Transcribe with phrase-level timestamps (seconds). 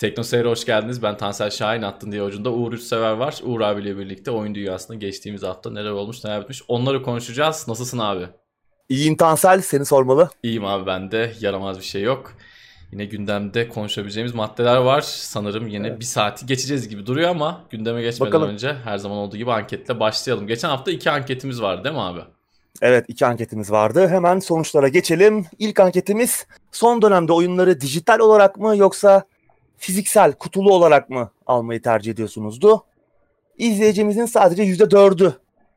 [0.00, 1.02] Tekno Seyir'e hoş geldiniz.
[1.02, 3.40] Ben Tansel Şahin attın diye ucunda Uğur Üçsever var.
[3.44, 7.68] Uğur abiyle birlikte oyun dünyasında geçtiğimiz hafta neler olmuş neler bitmiş onları konuşacağız.
[7.68, 8.28] Nasılsın abi?
[8.88, 10.30] İyiyim Tansel seni sormalı.
[10.42, 12.32] İyiyim abi ben de yaramaz bir şey yok.
[12.92, 15.00] Yine gündemde konuşabileceğimiz maddeler var.
[15.00, 16.00] Sanırım yine evet.
[16.00, 18.48] bir saati geçeceğiz gibi duruyor ama gündeme geçmeden Bakalım.
[18.48, 20.46] önce her zaman olduğu gibi anketle başlayalım.
[20.46, 22.20] Geçen hafta iki anketimiz vardı değil mi abi?
[22.82, 24.08] Evet iki anketimiz vardı.
[24.08, 25.46] Hemen sonuçlara geçelim.
[25.58, 29.24] İlk anketimiz son dönemde oyunları dijital olarak mı yoksa
[29.80, 32.84] fiziksel kutulu olarak mı almayı tercih ediyorsunuzdu?
[33.58, 35.32] İzleyicimizin sadece %4'ü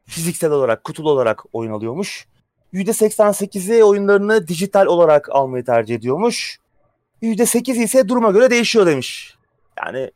[0.06, 2.28] fiziksel olarak kutulu olarak oyun alıyormuş.
[2.74, 6.60] %88'i oyunlarını dijital olarak almayı tercih ediyormuş.
[7.22, 9.36] %8 ise duruma göre değişiyor demiş.
[9.86, 10.12] Yani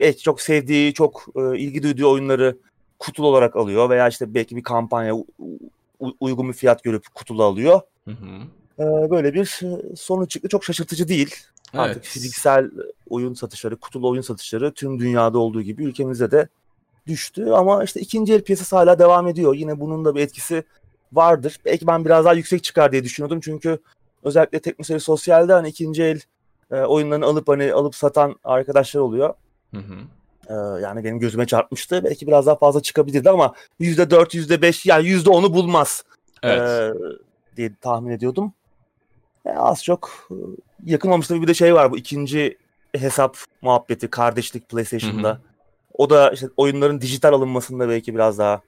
[0.00, 2.58] evet, çok sevdiği, çok e, ilgi duyduğu oyunları
[2.98, 5.14] kutulu olarak alıyor veya işte belki bir kampanya
[6.20, 7.80] uygun bir fiyat görüp kutulu alıyor.
[8.04, 8.42] Hı hı.
[8.78, 10.48] E, böyle bir e, sonuç çıktı.
[10.48, 11.36] Çok şaşırtıcı değil.
[11.74, 11.84] Evet.
[11.84, 12.70] Artık fiziksel
[13.08, 16.48] oyun satışları, kutulu oyun satışları tüm dünyada olduğu gibi ülkemizde de
[17.06, 17.50] düştü.
[17.50, 19.54] Ama işte ikinci el piyasası hala devam ediyor.
[19.54, 20.64] Yine bunun da bir etkisi
[21.12, 21.58] vardır.
[21.64, 23.40] Belki ben biraz daha yüksek çıkar diye düşünüyordum.
[23.40, 23.78] Çünkü
[24.22, 26.20] özellikle Teknoseri Sosyal'de hani ikinci el
[26.70, 29.34] e, oyunlarını alıp hani alıp satan arkadaşlar oluyor.
[29.74, 29.94] Hı hı.
[30.48, 32.04] E, yani benim gözüme çarpmıştı.
[32.04, 36.04] Belki biraz daha fazla çıkabilirdi ama %4, %5 yani %10'u bulmaz.
[36.42, 36.60] Evet.
[36.60, 36.92] E,
[37.56, 38.52] diye tahmin ediyordum.
[39.46, 40.28] E, az çok
[40.84, 42.58] yakınmamışta bir de şey var bu ikinci
[42.94, 45.28] hesap muhabbeti kardeşlik PlayStation'da.
[45.28, 45.38] Hı hı.
[45.94, 48.62] O da işte oyunların dijital alınmasında belki biraz daha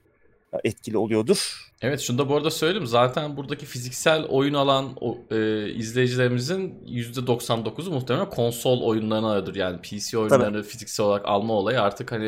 [0.64, 1.70] etkili oluyordur.
[1.82, 2.86] Evet şunu da bu arada söyleyeyim.
[2.86, 9.54] Zaten buradaki fiziksel oyun alan o, e, izleyicilerimizin %99'u muhtemelen konsol oyunlarına alıyordur.
[9.54, 10.68] Yani PC oyunlarını Tabii.
[10.68, 12.26] fiziksel olarak alma olayı artık hani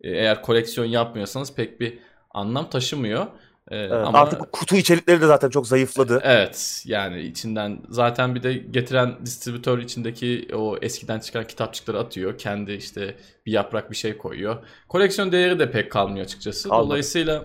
[0.00, 1.98] e, eğer koleksiyon yapmıyorsanız pek bir
[2.30, 3.26] anlam taşımıyor.
[3.70, 6.20] Ee, evet, ama artık kutu içerikleri de zaten çok zayıfladı.
[6.24, 12.38] Evet yani içinden zaten bir de getiren distribütör içindeki o eskiden çıkan kitapçıkları atıyor.
[12.38, 14.56] Kendi işte bir yaprak bir şey koyuyor.
[14.88, 16.68] Koleksiyon değeri de pek kalmıyor açıkçası.
[16.68, 16.86] Kalmadı.
[16.86, 17.44] Dolayısıyla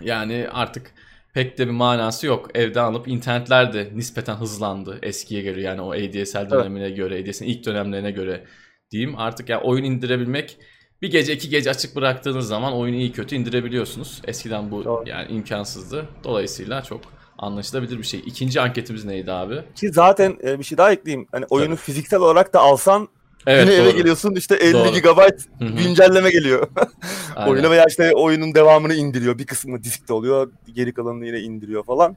[0.00, 0.94] yani artık
[1.34, 2.50] pek de bir manası yok.
[2.54, 6.96] Evde alıp internetler de nispeten hızlandı eskiye göre yani o ADSL dönemine evet.
[6.96, 8.44] göre, ADSL'in ilk dönemlerine göre
[8.90, 9.18] diyeyim.
[9.18, 10.58] Artık yani oyun indirebilmek
[11.02, 14.22] bir gece iki gece açık bıraktığınız zaman oyunu iyi kötü indirebiliyorsunuz.
[14.26, 15.04] Eskiden bu Doğru.
[15.06, 16.08] yani imkansızdı.
[16.24, 17.00] Dolayısıyla çok
[17.38, 18.20] anlaşılabilir bir şey.
[18.26, 19.62] İkinci anketimiz neydi abi?
[19.74, 21.28] Ki zaten e, bir şey daha ekleyeyim.
[21.32, 21.84] Hani oyunu Tabii.
[21.84, 23.08] fiziksel olarak da alsan
[23.46, 23.88] Evet, Yine doğru.
[23.88, 24.92] eve geliyorsun işte 50 doğru.
[24.92, 26.68] GB güncelleme geliyor.
[27.48, 29.38] Oyuna veya işte oyunun devamını indiriyor.
[29.38, 30.50] Bir kısmı diskte oluyor.
[30.72, 32.16] Geri kalanını yine indiriyor falan.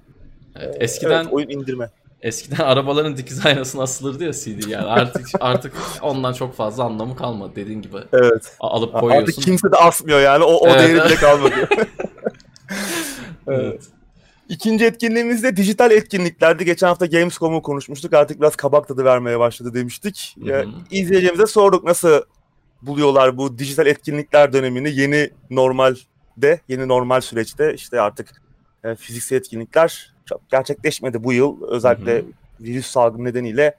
[0.55, 1.89] Evet, eskiden evet, oyun indirme.
[2.25, 4.85] Eskiden arabaların dikiz aynasına asılırdı ya CD yani.
[4.85, 7.97] Artık artık ondan çok fazla anlamı kalmadı dediğin gibi.
[8.13, 8.55] Evet.
[8.59, 9.27] Alıp koyuyorsun.
[9.27, 10.43] Artık kimse de asmıyor yani.
[10.43, 10.79] O, o evet.
[10.79, 11.53] değeri bile kalmadı.
[13.47, 13.83] evet.
[14.49, 16.65] İkinci etkinliğimiz de dijital etkinliklerdi.
[16.65, 18.13] Geçen hafta Gamescom'u konuşmuştuk.
[18.13, 20.35] Artık biraz kabak tadı vermeye başladı demiştik.
[20.43, 20.65] Hı hı.
[20.91, 22.21] İzleyicilerimize sorduk nasıl
[22.81, 28.41] buluyorlar bu dijital etkinlikler dönemini yeni normalde, yeni normal süreçte işte artık
[28.83, 31.67] e, fiziksel etkinlikler çok gerçekleşmedi bu yıl.
[31.67, 32.25] Özellikle hı hı.
[32.59, 33.75] virüs salgını nedeniyle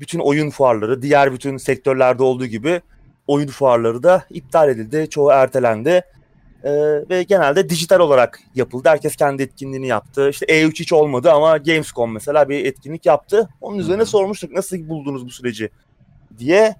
[0.00, 2.80] bütün oyun fuarları, diğer bütün sektörlerde olduğu gibi
[3.26, 5.06] oyun fuarları da iptal edildi.
[5.10, 6.02] Çoğu ertelendi.
[6.64, 6.70] Ee,
[7.10, 8.88] ve genelde dijital olarak yapıldı.
[8.88, 10.28] Herkes kendi etkinliğini yaptı.
[10.28, 13.48] İşte E3 hiç olmadı ama Gamescom mesela bir etkinlik yaptı.
[13.60, 15.70] Onun üzerine hı sormuştuk nasıl buldunuz bu süreci
[16.38, 16.76] diye.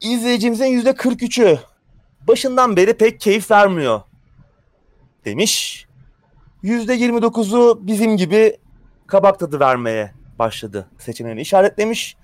[0.00, 1.58] İzleyicimizin %43'ü
[2.28, 4.00] başından beri pek keyif vermiyor
[5.24, 5.86] demiş.
[6.64, 8.56] %29'u bizim gibi
[9.06, 12.16] kabak tadı vermeye başladı seçeneğini işaretlemiş.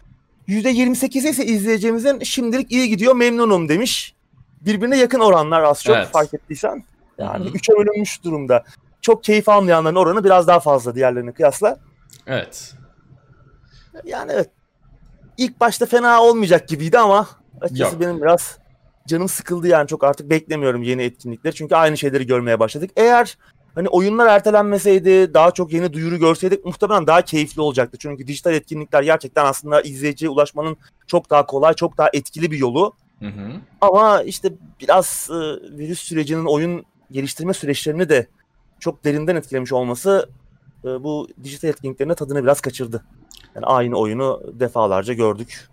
[0.49, 4.15] %28'i ise izleyicimizin şimdilik iyi gidiyor memnunum demiş.
[4.61, 6.09] Birbirine yakın oranlar az çok evet.
[6.09, 6.85] fark ettiysen.
[7.19, 7.55] Yani Hı-hı.
[7.55, 8.65] üçe bölünmüş durumda.
[9.01, 11.79] Çok keyif almayanların oranı biraz daha fazla diğerlerine kıyasla.
[12.27, 12.75] Evet.
[14.05, 14.51] Yani evet.
[15.39, 17.29] İlk başta fena olmayacak gibiydi ama
[17.61, 18.03] açıkçası Yok.
[18.03, 18.59] benim biraz
[19.07, 21.55] canım sıkıldı yani çok artık beklemiyorum yeni etkinlikleri.
[21.55, 22.91] Çünkü aynı şeyleri görmeye başladık.
[22.97, 23.39] Eğer
[23.77, 27.99] hani oyunlar ertelenmeseydi, daha çok yeni duyuru görseydik muhtemelen daha keyifli olacaktı.
[28.01, 30.77] Çünkü dijital etkinlikler gerçekten aslında izleyiciye ulaşmanın
[31.07, 32.93] çok daha kolay, çok daha etkili bir yolu.
[33.19, 33.53] Hı hı.
[33.81, 35.35] Ama işte biraz e,
[35.79, 38.27] virüs sürecinin oyun geliştirme süreçlerini de
[38.81, 40.29] çok derinden etkilemiş olması
[40.85, 43.05] e, bu dijital etkinliklerine tadını biraz kaçırdı.
[43.55, 45.69] Yani aynı oyunu defalarca gördük.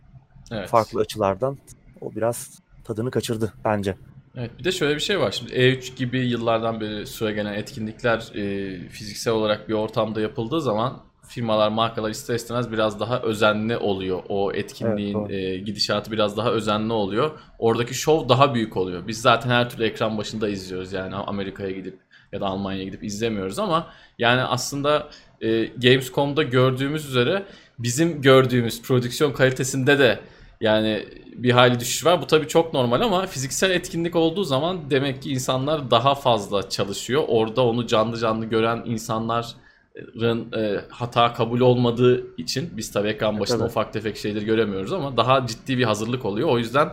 [0.52, 0.70] Evet.
[0.70, 1.58] Farklı açılardan.
[2.02, 2.50] O biraz
[2.84, 3.96] tadını kaçırdı bence.
[4.38, 5.32] Evet bir de şöyle bir şey var.
[5.32, 11.04] Şimdi E3 gibi yıllardan beri süre gelen etkinlikler e, fiziksel olarak bir ortamda yapıldığı zaman
[11.28, 14.24] firmalar, markalar ister istemez biraz daha özenli oluyor.
[14.30, 17.32] O etkinliğin evet, e, gidişatı biraz daha özenli oluyor.
[17.60, 19.08] Oradaki şov daha büyük oluyor.
[19.08, 22.00] Biz zaten her türlü ekran başında izliyoruz yani Amerika'ya gidip
[22.32, 23.88] ya da Almanya'ya gidip izlemiyoruz ama
[24.20, 25.10] yani aslında
[25.42, 27.46] e, Gamescom'da gördüğümüz üzere
[27.80, 30.20] bizim gördüğümüz prodüksiyon kalitesinde de
[30.64, 31.06] yani
[31.36, 32.22] bir hayli düşüş var.
[32.22, 37.24] Bu tabii çok normal ama fiziksel etkinlik olduğu zaman demek ki insanlar daha fazla çalışıyor.
[37.28, 43.58] Orada onu canlı canlı gören insanların e, hata kabul olmadığı için biz tabii ekran başında
[43.58, 43.68] tabii.
[43.68, 46.50] ufak tefek şeyleri göremiyoruz ama daha ciddi bir hazırlık oluyor.
[46.50, 46.90] O yüzden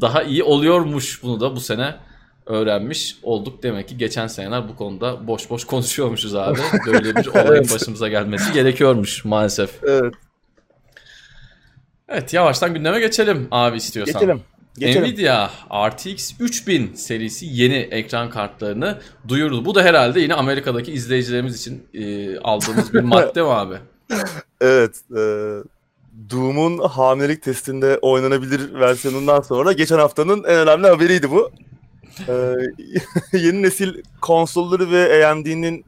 [0.00, 1.94] daha iyi oluyormuş bunu da bu sene
[2.46, 3.62] öğrenmiş olduk.
[3.62, 6.58] Demek ki geçen seneler bu konuda boş boş konuşuyormuşuz abi.
[6.86, 9.84] Böyle bir olayın başımıza gelmesi gerekiyormuş maalesef.
[9.84, 10.14] Evet.
[12.08, 14.20] Evet yavaştan gündeme geçelim abi istiyorsan.
[14.20, 14.42] Geçelim.
[14.78, 15.02] Geçelim.
[15.02, 15.50] Nvidia
[15.88, 19.64] RTX 3000 serisi yeni ekran kartlarını duyurdu.
[19.64, 23.74] Bu da herhalde yine Amerika'daki izleyicilerimiz için e, aldığımız bir madde mi abi?
[24.60, 25.00] Evet.
[25.10, 25.22] E,
[26.30, 31.50] Doom'un hamilelik testinde oynanabilir versiyonundan sonra geçen haftanın en önemli haberiydi bu.
[32.28, 32.32] E,
[33.38, 35.84] yeni nesil konsolları ve AMD'nin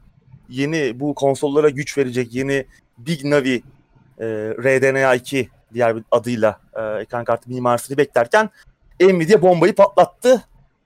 [0.49, 2.65] yeni bu konsollara güç verecek yeni
[2.97, 3.63] Big Navi
[4.19, 4.25] e,
[4.59, 8.49] RDNA 2 diğer bir adıyla e, ekran kartı mimarisini beklerken
[9.01, 10.43] Nvidia bombayı patlattı.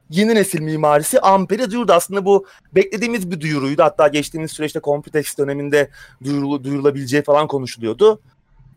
[0.10, 1.94] Yeni nesil mimarisi Ampere'i duyurdu.
[1.94, 2.46] Aslında bu
[2.76, 3.84] beklediğimiz bir duyuruydu.
[3.84, 5.90] Hatta geçtiğimiz süreçte Computex döneminde
[6.24, 8.20] duyurul, duyurulabileceği falan konuşuluyordu.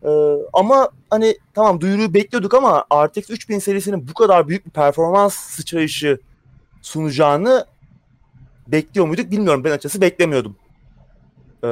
[0.05, 0.08] Ee,
[0.52, 6.19] ama hani tamam duyuruyu bekliyorduk ama RTX 3000 serisinin bu kadar büyük bir performans sıçrayışı
[6.82, 7.66] sunacağını
[8.69, 9.64] bekliyor muyduk bilmiyorum.
[9.64, 10.56] Ben açıkçası beklemiyordum.
[11.64, 11.69] Ee,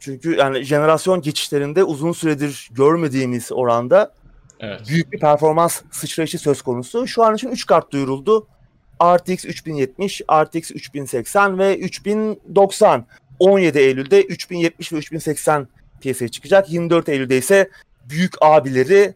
[0.00, 4.12] çünkü yani jenerasyon geçişlerinde uzun süredir görmediğimiz oranda
[4.60, 4.80] evet.
[4.88, 7.06] büyük bir performans sıçrayışı söz konusu.
[7.06, 8.46] Şu an için 3 kart duyuruldu.
[9.02, 13.06] RTX 3070, RTX 3080 ve 3090.
[13.38, 15.68] 17 Eylül'de 3070 ve 3080
[16.00, 16.70] piyasaya çıkacak.
[16.70, 17.70] 24 Eylül'de ise
[18.08, 19.14] büyük abileri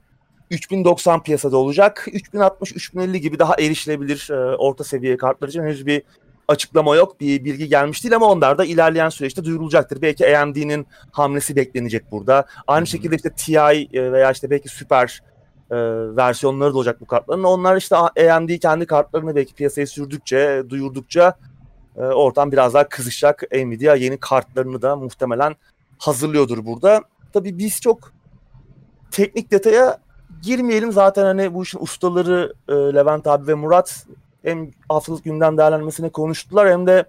[0.50, 2.06] 3090 piyasada olacak.
[2.12, 6.03] 3060, 3050 gibi daha erişilebilir e, orta seviye kartlar için henüz bir
[6.50, 10.02] açıklama yok, bir bilgi gelmiş değil ama onlar da ilerleyen süreçte duyurulacaktır.
[10.02, 12.44] Belki AMD'nin hamlesi beklenecek burada.
[12.67, 15.20] Aynı şekilde işte TI e, veya işte belki Super
[15.70, 15.76] e,
[16.17, 17.43] versiyonları da olacak bu kartların.
[17.43, 21.35] Onlar işte AMD kendi kartlarını belki piyasaya sürdükçe, duyurdukça
[21.97, 23.43] e, ortam biraz daha kızışacak.
[23.53, 25.56] Nvidia yeni kartlarını da muhtemelen
[25.99, 27.03] hazırlıyordur burada.
[27.32, 28.12] Tabii biz çok
[29.11, 29.99] teknik detaya
[30.43, 34.06] girmeyelim zaten hani bu işin ustaları e, Levent abi ve Murat
[34.45, 37.05] hem haftalık gündem değerlenmesine konuştular hem de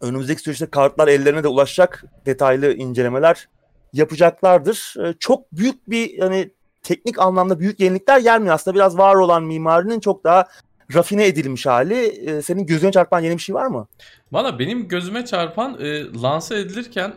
[0.00, 3.48] önümüzdeki süreçte kartlar ellerine de ulaşacak detaylı incelemeler
[3.92, 4.94] yapacaklardır.
[5.04, 6.50] Ee, çok büyük bir hani
[6.82, 8.54] teknik anlamda büyük yenilikler gelmiyor.
[8.54, 10.48] Aslında biraz var olan mimarinin çok daha
[10.94, 11.94] rafine edilmiş hali.
[11.94, 13.86] Ee, senin gözüne çarpan yeni bir şey var mı?
[14.32, 17.14] Valla benim gözüme çarpan e, lanse edilirken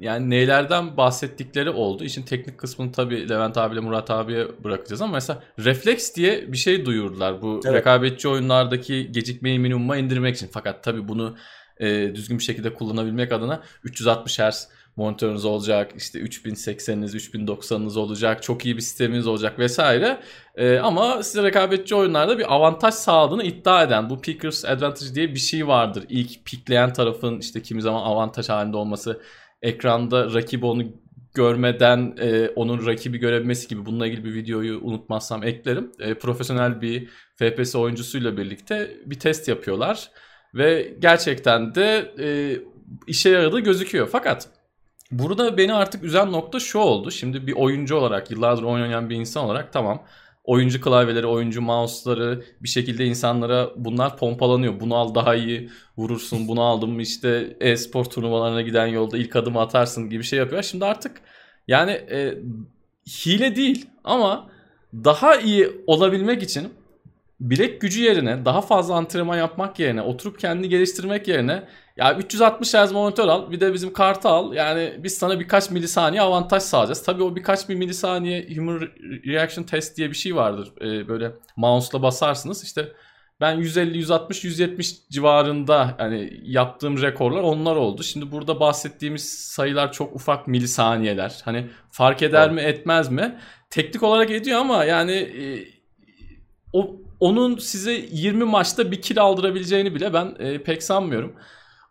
[0.00, 2.04] yani neylerden bahsettikleri oldu.
[2.04, 6.86] İşin teknik kısmını tabii Levent abiyle Murat abiye bırakacağız ama mesela refleks diye bir şey
[6.86, 7.42] duyurdular.
[7.42, 7.74] Bu evet.
[7.74, 10.48] rekabetçi oyunlardaki gecikmeyi minimuma indirmek için.
[10.52, 11.36] Fakat tabii bunu
[11.80, 14.68] e, düzgün bir şekilde kullanabilmek adına 360 Hz
[14.98, 15.92] monitörünüz olacak.
[15.96, 18.42] işte 3080'iniz, 3090'ınız olacak.
[18.42, 20.20] Çok iyi bir sisteminiz olacak vesaire.
[20.54, 25.38] Ee, ama size rekabetçi oyunlarda bir avantaj sağladığını iddia eden bu Pickers Advantage diye bir
[25.38, 26.04] şey vardır.
[26.08, 29.20] İlk pikleyen tarafın işte kimi zaman avantaj halinde olması.
[29.62, 30.82] Ekranda rakibi onu
[31.34, 35.92] görmeden e, onun rakibi görebilmesi gibi bununla ilgili bir videoyu unutmazsam eklerim.
[35.98, 40.10] E, profesyonel bir FPS oyuncusuyla birlikte bir test yapıyorlar
[40.54, 42.56] ve gerçekten de e,
[43.06, 44.08] işe yaradığı gözüküyor.
[44.12, 44.57] Fakat
[45.10, 47.10] Burada beni artık üzen nokta şu oldu.
[47.10, 50.04] Şimdi bir oyuncu olarak, yıllardır oynayan bir insan olarak tamam.
[50.44, 54.80] Oyuncu klavyeleri, oyuncu mouse'ları bir şekilde insanlara bunlar pompalanıyor.
[54.80, 59.60] Bunu al daha iyi vurursun, bunu aldım mı işte e-spor turnuvalarına giden yolda ilk adımı
[59.60, 60.62] atarsın gibi şey yapıyor.
[60.62, 61.20] Şimdi artık
[61.68, 62.38] yani e,
[63.06, 64.50] hile değil ama
[64.94, 66.68] daha iyi olabilmek için
[67.40, 71.62] bilek gücü yerine daha fazla antrenman yapmak yerine oturup kendini geliştirmek yerine
[71.96, 74.52] ya 360 Hz monitör al bir de bizim kartı al.
[74.52, 77.02] Yani biz sana birkaç milisaniye avantaj sağlayacağız.
[77.02, 78.80] Tabii o birkaç bir milisaniye human
[79.26, 80.72] reaction test diye bir şey vardır.
[80.80, 82.92] Ee, böyle mouse'la basarsınız işte
[83.40, 88.02] ben 150, 160, 170 civarında yani yaptığım rekorlar onlar oldu.
[88.02, 91.40] Şimdi burada bahsettiğimiz sayılar çok ufak milisaniyeler.
[91.44, 92.54] Hani fark eder evet.
[92.54, 93.38] mi etmez mi?
[93.70, 95.68] Teknik olarak ediyor ama yani e,
[96.72, 101.32] o onun size 20 maçta bir kill aldırabileceğini bile ben e, pek sanmıyorum.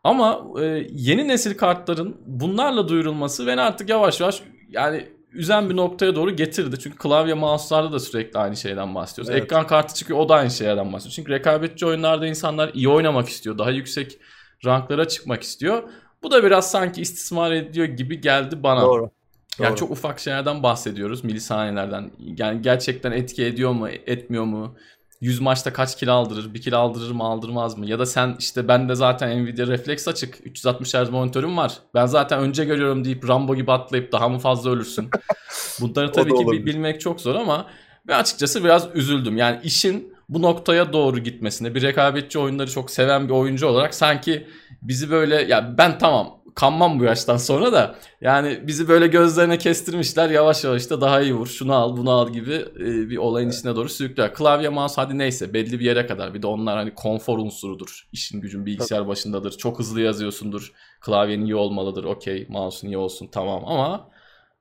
[0.04, 6.16] Ama e, yeni nesil kartların bunlarla duyurulması beni artık yavaş yavaş yani üzen bir noktaya
[6.16, 6.80] doğru getirdi.
[6.80, 9.30] Çünkü klavye mouse'larda da sürekli aynı şeyden bahsediyoruz.
[9.30, 9.44] Evet.
[9.44, 11.14] Ekran kartı çıkıyor o da aynı şeylerden bahsediyor.
[11.14, 13.58] Çünkü rekabetçi oyunlarda insanlar iyi oynamak istiyor.
[13.58, 14.18] Daha yüksek
[14.66, 15.84] ranklara çıkmak istiyor.
[16.24, 18.82] Bu da biraz sanki istismar ediyor gibi geldi bana.
[18.82, 19.12] Doğru.
[19.60, 19.78] Yani Doğru.
[19.78, 22.12] çok ufak şeylerden bahsediyoruz milisaniyelerden.
[22.38, 24.76] Yani gerçekten etki ediyor mu, etmiyor mu?
[25.22, 27.86] 100 maçta kaç kilo aldırır, bir kilo aldırır mı aldırmaz mı?
[27.86, 31.74] Ya da sen işte ben de zaten Nvidia Reflex açık 360 Hz monitörüm var.
[31.94, 35.10] Ben zaten önce görüyorum deyip Rambo gibi atlayıp daha mı fazla ölürsün?
[35.82, 36.66] Bunları tabii ki olabilir.
[36.66, 37.66] bilmek çok zor ama
[38.08, 39.38] Ve açıkçası biraz üzüldüm.
[39.38, 44.48] Yani işin bu noktaya doğru gitmesine bir rekabetçi oyunları çok seven bir oyuncu olarak sanki
[44.82, 50.30] bizi böyle ya ben tamam kanmam bu yaştan sonra da yani bizi böyle gözlerine kestirmişler
[50.30, 53.76] yavaş yavaş da daha iyi vur şunu al bunu al gibi e, bir olayın içine
[53.76, 54.34] doğru sürüklüyor.
[54.34, 58.08] Klavye mouse hadi neyse belli bir yere kadar bir de onlar hani konfor unsurudur.
[58.12, 59.52] İşin gücün bilgisayar başındadır.
[59.52, 60.72] Çok hızlı yazıyorsundur.
[61.02, 62.04] Klavyenin iyi olmalıdır.
[62.04, 64.10] Okey mouse'un iyi olsun tamam ama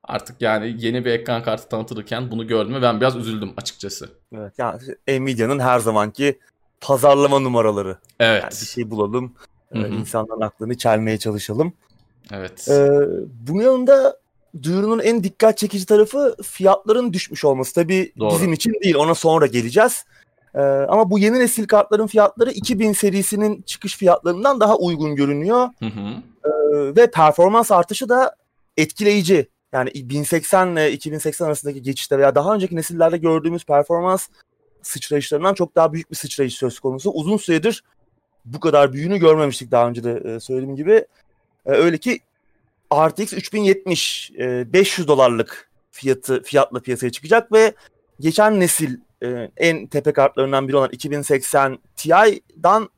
[0.03, 4.09] artık yani yeni bir ekran kartı tanıtılırken bunu gördüm ve ben biraz üzüldüm açıkçası.
[4.33, 6.39] Evet yani Nvidia'nın her zamanki
[6.81, 7.97] pazarlama numaraları.
[8.19, 8.43] Evet.
[8.43, 9.33] Yani bir şey bulalım.
[9.71, 9.87] Hı-hı.
[9.87, 11.73] insanların aklını çelmeye çalışalım.
[12.33, 12.67] Evet.
[12.69, 12.89] Ee,
[13.47, 14.17] bunun yanında
[14.63, 17.73] duyurunun en dikkat çekici tarafı fiyatların düşmüş olması.
[17.73, 18.33] Tabii Doğru.
[18.33, 20.05] bizim için değil ona sonra geleceğiz.
[20.55, 25.69] Ee, ama bu yeni nesil kartların fiyatları 2000 serisinin çıkış fiyatlarından daha uygun görünüyor.
[25.79, 26.23] Hı hı.
[26.45, 28.35] Ee, ve performans artışı da
[28.77, 29.49] etkileyici.
[29.73, 34.27] Yani 1080 ile 2080 arasındaki geçişte veya daha önceki nesillerde gördüğümüz performans
[34.81, 37.11] sıçrayışlarından çok daha büyük bir sıçrayış söz konusu.
[37.11, 37.83] Uzun süredir
[38.45, 41.05] bu kadar büyüğünü görmemiştik daha önce de e, söylediğim gibi.
[41.67, 42.19] E, öyle ki
[42.93, 47.73] RTX 3070 500 dolarlık fiyatı fiyatla piyasaya çıkacak ve
[48.19, 52.89] geçen nesil e, en tepe kartlarından biri olan 2080 Ti'dan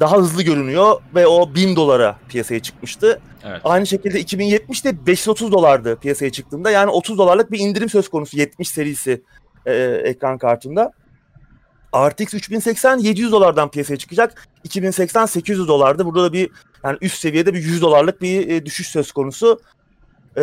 [0.00, 3.20] daha hızlı görünüyor ve o 1000 dolara piyasaya çıkmıştı.
[3.44, 3.60] Evet.
[3.64, 6.70] Aynı şekilde 2070'te 530 dolardı piyasaya çıktığında.
[6.70, 9.22] Yani 30 dolarlık bir indirim söz konusu 70 serisi
[9.66, 9.74] e,
[10.04, 10.92] ekran kartında.
[11.94, 14.48] RTX 3080 700 dolardan piyasaya çıkacak.
[14.64, 16.06] 2080 800 dolardı.
[16.06, 16.50] Burada da bir
[16.84, 19.60] yani üst seviyede bir 100 dolarlık bir e, düşüş söz konusu.
[20.36, 20.42] E,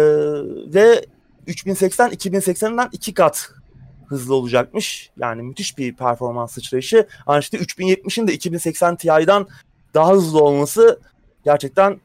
[0.73, 1.05] ve
[1.47, 3.51] 3080 2080'den iki kat
[4.07, 5.09] hızlı olacakmış.
[5.17, 7.07] Yani müthiş bir performans sıçrayışı.
[7.27, 9.45] Aynı işte 3070'in de 2080 Ti'den
[9.93, 10.99] daha hızlı olması
[11.45, 12.01] gerçekten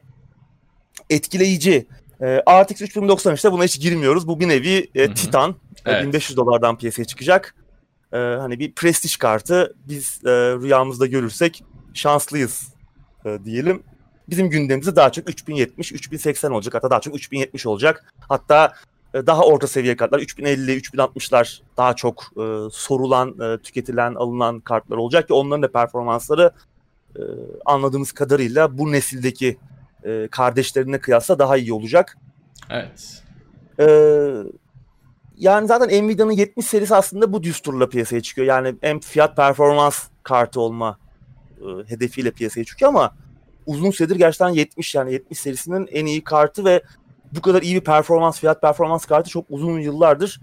[1.09, 1.87] etkileyici.
[2.21, 4.27] E, RTX 3090 işte buna hiç girmiyoruz.
[4.27, 5.55] Bu bir nevi e, Titan.
[5.85, 6.03] Evet.
[6.03, 7.55] 1500 dolardan piyasaya çıkacak.
[8.15, 12.73] E, hani bir prestij kartı biz e, rüyamızda görürsek şanslıyız
[13.25, 13.83] e, diyelim.
[14.29, 16.73] Bizim gündemimizde daha çok 3070, 3080 olacak.
[16.73, 18.13] Hatta daha çok 3070 olacak.
[18.19, 18.73] Hatta
[19.13, 24.97] e, daha orta seviye kartlar 3050, 3060'lar daha çok e, sorulan, e, tüketilen, alınan kartlar
[24.97, 26.51] olacak ki onların da performansları
[27.15, 27.21] e,
[27.65, 29.57] anladığımız kadarıyla bu nesildeki
[30.03, 32.17] e, kardeşlerine kıyasla daha iyi olacak.
[32.69, 33.23] Evet.
[33.79, 33.85] E,
[35.37, 38.47] yani zaten Nvidia'nın 70 serisi aslında bu düsturla piyasaya çıkıyor.
[38.47, 40.97] Yani hem fiyat performans kartı olma
[41.61, 43.15] e, hedefiyle piyasaya çıkıyor ama
[43.65, 46.81] uzun süredir gerçekten 70 yani 70 serisinin en iyi kartı ve
[47.31, 50.41] bu kadar iyi bir performans, fiyat performans kartı çok uzun yıllardır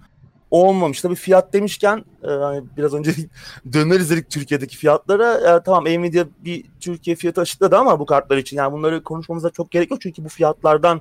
[0.50, 1.00] olmamış.
[1.00, 3.14] Tabii fiyat demişken e, hani biraz önce
[3.72, 5.56] döneriz dedik Türkiye'deki fiyatlara.
[5.56, 9.70] E, tamam Nvidia bir Türkiye fiyatı açıkladı ama bu kartlar için yani bunları konuşmamıza çok
[9.70, 11.00] gerek yok çünkü bu fiyatlardan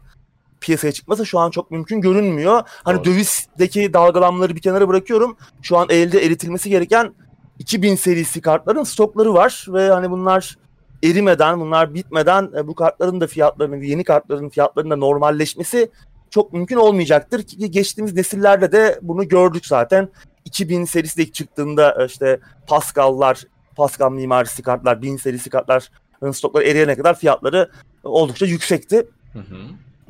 [0.62, 2.62] piyasaya çıkması şu an çok mümkün görünmüyor.
[2.68, 3.06] Hani Doğru.
[3.06, 5.38] dövizdeki dalgalanmaları bir kenara bırakıyorum.
[5.62, 7.14] Şu an elde eritilmesi gereken
[7.60, 10.58] 2000 serisi kartların stokları var ve hani bunlar
[11.04, 15.92] erimeden, bunlar bitmeden e, bu kartların da fiyatlarının, yeni kartların fiyatlarının da normalleşmesi
[16.30, 20.10] çok mümkün olmayacaktır ki geçtiğimiz nesillerde de bunu gördük zaten.
[20.46, 23.44] 2000 serisi de çıktığında e, işte Pascal'lar,
[23.76, 25.92] Pascal mimarisi kartlar, 1000 serisi kartlar
[26.34, 27.70] stokları eriyene kadar fiyatları
[28.04, 29.08] oldukça yüksekti.
[29.34, 29.58] Hı hı.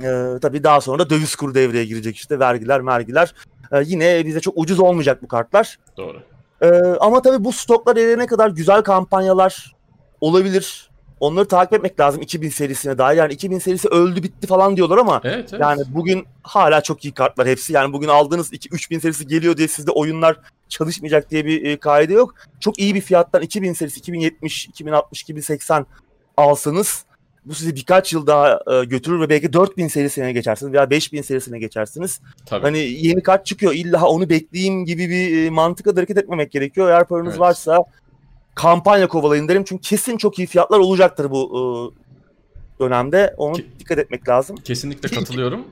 [0.03, 3.33] Ee, tabii daha sonra döviz kuru devreye girecek işte vergiler mergiler.
[3.71, 5.79] Ee, yine bize çok ucuz olmayacak bu kartlar.
[5.97, 6.21] Doğru.
[6.61, 6.67] Ee,
[6.99, 9.75] ama tabii bu stoklar eriyene kadar güzel kampanyalar
[10.21, 10.91] olabilir.
[11.19, 13.17] Onları takip etmek lazım 2000 serisine dair.
[13.17, 15.61] Yani 2000 serisi öldü bitti falan diyorlar ama evet, evet.
[15.61, 17.73] yani bugün hala çok iyi kartlar hepsi.
[17.73, 20.37] Yani bugün aldığınız 2 3000 serisi geliyor diye sizde oyunlar
[20.69, 22.35] çalışmayacak diye bir e, kaide yok.
[22.59, 25.85] Çok iyi bir fiyattan 2000 serisi 2070, 2060, 2080
[26.37, 27.05] alsanız
[27.45, 31.59] bu sizi birkaç yıl daha e, götürür ve belki 4000 serisine geçersiniz veya 5000 serisine
[31.59, 32.19] geçersiniz.
[32.45, 32.61] Tabii.
[32.61, 36.89] Hani yeni kart çıkıyor illa onu bekleyeyim gibi bir e, mantıkla hareket etmemek gerekiyor.
[36.89, 37.39] Eğer paranız evet.
[37.39, 37.83] varsa
[38.55, 39.63] kampanya kovalayın derim.
[39.63, 41.93] Çünkü kesin çok iyi fiyatlar olacaktır bu
[42.79, 43.33] e, dönemde.
[43.37, 44.55] Onu Ke- dikkat etmek lazım.
[44.55, 45.65] Kesinlikle katılıyorum.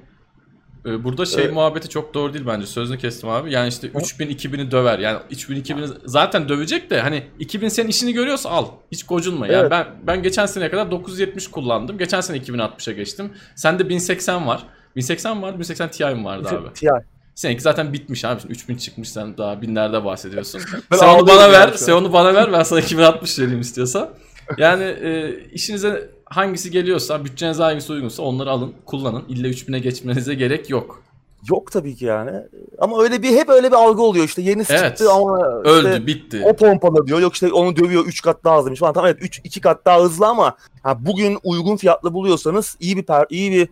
[0.85, 1.53] Ee, burada şey evet.
[1.53, 2.67] muhabbeti çok doğru değil bence.
[2.67, 3.53] Sözünü kestim abi.
[3.53, 4.99] Yani işte 3000 2000'i döver.
[4.99, 8.65] Yani 3000 2000'i zaten dövecek de hani 2000 senin işini görüyorsa al.
[8.91, 9.47] Hiç gocunma.
[9.47, 9.71] Yani evet.
[9.71, 11.97] ben ben geçen seneye kadar 970 kullandım.
[11.97, 13.31] Geçen sene 2060'a geçtim.
[13.55, 14.63] Sende 1080 var.
[14.95, 16.73] 1080 vardı, 1080 Ti'm vardı abi.
[16.73, 16.87] Ti.
[17.35, 18.41] Seninki zaten bitmiş abi.
[18.49, 20.61] 3000 çıkmış sen daha binlerde bahsediyorsun.
[20.93, 21.73] sen onu bana ver.
[21.75, 22.51] Sen onu bana ver.
[22.51, 24.13] Ben sana 2060 vereyim istiyorsa.
[24.57, 29.23] Yani e, işinize hangisi geliyorsa, bütçenize hangisi uygunsa onları alın, kullanın.
[29.29, 31.03] İlla 3000'e geçmenize gerek yok.
[31.49, 32.31] Yok tabii ki yani.
[32.79, 34.97] Ama öyle bir hep öyle bir algı oluyor işte yeni evet.
[34.97, 36.41] çıktı ama işte öldü bitti.
[36.45, 37.19] O pompala diyor.
[37.19, 38.93] Yok işte onu dövüyor 3 kat daha hızlıymış falan.
[38.93, 43.03] Tamam evet 3 2 kat daha hızlı ama ha, bugün uygun fiyatlı buluyorsanız iyi bir
[43.03, 43.69] per, iyi bir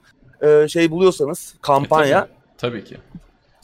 [0.48, 2.22] e, şey buluyorsanız kampanya e,
[2.58, 2.82] tabii.
[2.82, 2.98] tabii ki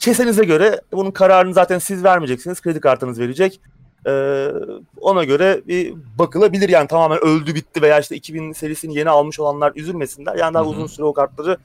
[0.04, 2.60] kesenize göre bunun kararını zaten siz vermeyeceksiniz.
[2.60, 3.60] Kredi kartınız verecek.
[4.06, 4.48] Ee,
[5.00, 9.72] ona göre bir bakılabilir yani tamamen öldü bitti veya işte 2000 serisini yeni almış olanlar
[9.76, 10.36] üzülmesinler.
[10.36, 10.70] Yani daha Hı-hı.
[10.70, 11.58] uzun süre o kartları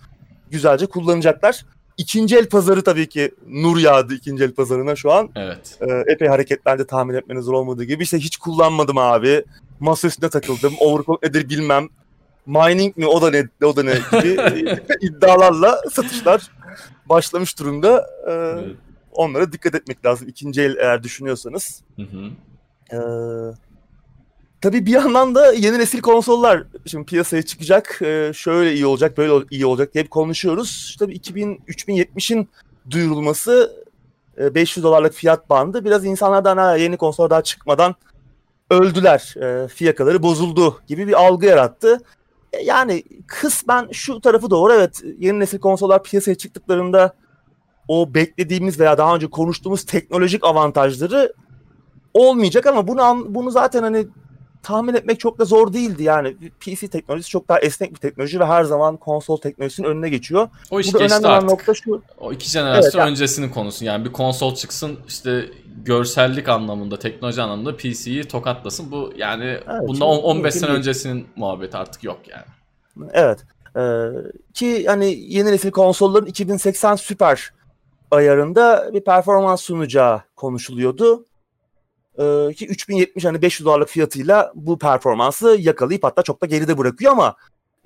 [0.51, 1.65] güzelce kullanacaklar.
[1.97, 5.29] İkinci el pazarı tabii ki nur yağdı ikinci el pazarına şu an.
[5.35, 5.77] Evet.
[5.81, 8.03] Ee, epey hareketlerde tahmin etmeniz zor olmadığı gibi.
[8.03, 9.43] İşte hiç kullanmadım abi.
[9.79, 10.73] Masa üstünde takıldım.
[10.79, 11.89] Overclock nedir bilmem.
[12.45, 14.37] Mining mi o da ne o da ne gibi
[15.01, 16.51] iddialarla satışlar
[17.09, 18.09] başlamış durumda.
[18.27, 18.75] Ee, evet.
[19.19, 20.27] Onlara dikkat etmek lazım.
[20.27, 21.81] İkinci el eğer düşünüyorsanız.
[21.95, 22.29] Hı hı.
[22.91, 22.99] Ee,
[24.61, 27.99] tabii bir yandan da yeni nesil konsollar şimdi piyasaya çıkacak.
[28.01, 30.95] Ee, şöyle iyi olacak, böyle iyi olacak diye hep konuşuyoruz.
[30.99, 32.49] Tabii 2000 3070'in
[32.89, 33.85] duyurulması
[34.37, 35.85] 500 e, dolarlık fiyat bandı.
[35.85, 37.95] Biraz insanlardan ha, yeni konsol daha çıkmadan
[38.69, 39.35] öldüler.
[39.41, 41.97] E, fiyakaları bozuldu gibi bir algı yarattı.
[42.53, 44.73] E, yani kısmen şu tarafı doğru.
[44.73, 47.15] Evet yeni nesil konsollar piyasaya çıktıklarında
[47.89, 51.33] o beklediğimiz veya daha önce konuştuğumuz teknolojik avantajları
[52.13, 54.07] olmayacak ama bunu bunu zaten hani
[54.63, 56.35] tahmin etmek çok da zor değildi yani.
[56.59, 60.49] PC teknolojisi çok daha esnek bir teknoloji ve her zaman konsol teknolojisinin önüne geçiyor.
[60.71, 61.49] O iş Burada geçti artık.
[61.49, 62.01] Nokta şu.
[62.19, 63.09] O iki jenerasyon evet, yani.
[63.09, 63.85] öncesinin konusu.
[63.85, 65.45] Yani bir konsol çıksın işte
[65.85, 68.91] görsellik anlamında, teknoloji anlamında PC'yi tokatlasın.
[68.91, 72.45] Bu yani evet, bunda 15 sene öncesinin muhabbeti artık yok yani.
[73.13, 73.39] Evet.
[73.77, 74.09] Ee,
[74.53, 77.51] ki hani yeni nesil konsolların 2080 Super
[78.11, 81.25] ayarında bir performans sunacağı konuşuluyordu.
[82.19, 87.11] Ee, ki 3070 hani 500 dolarlık fiyatıyla bu performansı yakalayıp hatta çok da geride bırakıyor
[87.11, 87.35] ama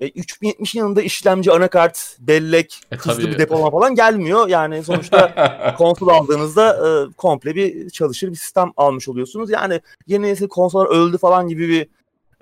[0.00, 3.32] e, 3070'in yanında işlemci, anakart, bellek, e, hızlı tabii.
[3.32, 4.48] bir depolama falan gelmiyor.
[4.48, 5.34] Yani sonuçta
[5.78, 9.50] konsol aldığınızda e, komple bir çalışır bir sistem almış oluyorsunuz.
[9.50, 11.88] Yani yeni nesil konsollar öldü falan gibi bir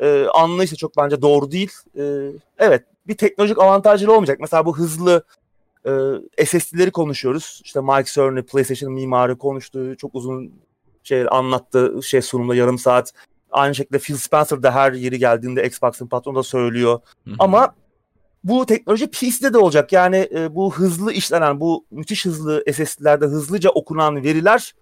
[0.06, 1.72] e, anlayış da çok bence doğru değil.
[1.98, 2.02] E,
[2.58, 4.40] evet bir teknolojik avantajları olmayacak.
[4.40, 5.24] Mesela bu hızlı
[6.38, 7.60] e, SSD'leri konuşuyoruz.
[7.64, 9.96] İşte Mike Cerny, PlayStation mimarı konuştu.
[9.96, 10.52] Çok uzun
[11.02, 13.12] şey anlattı şey sunumda yarım saat.
[13.50, 17.00] Aynı şekilde Phil Spencer da her yeri geldiğinde Xbox'ın patronu da söylüyor.
[17.24, 17.34] Hı-hı.
[17.38, 17.74] Ama
[18.44, 19.92] bu teknoloji PC'de de olacak.
[19.92, 24.74] Yani e, bu hızlı işlenen, bu müthiş hızlı SSD'lerde hızlıca okunan veriler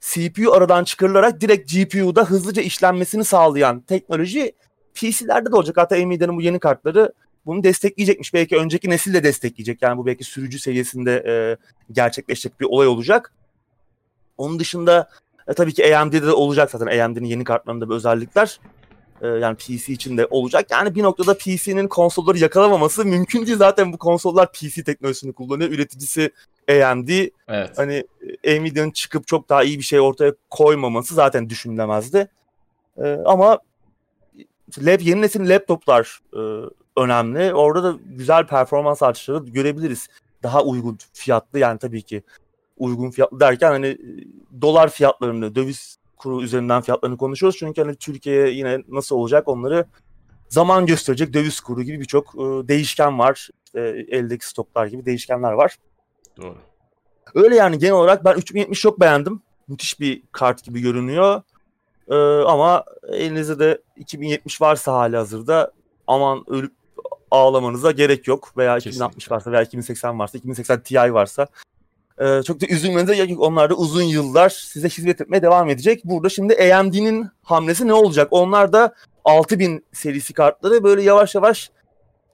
[0.00, 4.52] CPU aradan çıkarılarak direkt GPU'da hızlıca işlenmesini sağlayan teknoloji
[4.94, 5.76] PC'lerde de olacak.
[5.76, 7.12] Hatta Nvidia'nın bu yeni kartları
[7.46, 8.34] bunu destekleyecekmiş.
[8.34, 9.82] Belki önceki nesil de destekleyecek.
[9.82, 11.56] Yani bu belki sürücü seviyesinde e,
[11.92, 13.32] gerçekleşecek bir olay olacak.
[14.38, 15.08] Onun dışında
[15.48, 17.00] e, tabii ki AMD'de de olacak zaten.
[17.00, 18.60] AMD'nin yeni kartlarında bir özellikler.
[19.22, 20.66] E, yani PC için de olacak.
[20.70, 23.58] Yani bir noktada PC'nin konsolları yakalamaması mümkün değil.
[23.58, 25.70] Zaten bu konsollar PC teknolojisini kullanıyor.
[25.70, 26.30] Üreticisi
[26.68, 27.08] AMD.
[27.48, 27.70] Evet.
[27.78, 28.04] Hani
[28.44, 32.28] e, Nvidia'nın çıkıp çok daha iyi bir şey ortaya koymaması zaten düşünülemezdi.
[33.04, 33.58] E, ama
[34.78, 36.40] lab, yeni nesil laptoplar e,
[36.96, 37.54] önemli.
[37.54, 40.08] Orada da güzel performans artışları görebiliriz.
[40.42, 42.22] Daha uygun fiyatlı yani tabii ki
[42.76, 43.98] uygun fiyatlı derken hani
[44.62, 47.58] dolar fiyatlarını, döviz kuru üzerinden fiyatlarını konuşuyoruz.
[47.58, 49.84] Çünkü hani Türkiye yine nasıl olacak onları
[50.48, 53.48] zaman gösterecek döviz kuru gibi birçok e, değişken var.
[53.64, 55.76] İşte eldeki stoklar gibi değişkenler var.
[56.36, 56.56] Doğru.
[57.34, 59.42] Öyle yani genel olarak ben 3070 çok beğendim.
[59.68, 61.42] Müthiş bir kart gibi görünüyor.
[62.08, 62.14] Ee,
[62.46, 65.72] ama elinizde de 2070 varsa hali hazırda
[66.06, 66.72] aman ölüp
[67.30, 68.52] ağlamanıza gerek yok.
[68.56, 68.96] Veya Kesinlikle.
[68.96, 71.46] 2060 varsa veya 2080 varsa, 2080 Ti varsa
[72.20, 73.40] ee, çok da üzülmenize gerek yok.
[73.40, 76.04] Onlar da uzun yıllar size hizmet etmeye devam edecek.
[76.04, 78.28] Burada şimdi AMD'nin hamlesi ne olacak?
[78.30, 81.70] Onlar da 6000 serisi kartları böyle yavaş yavaş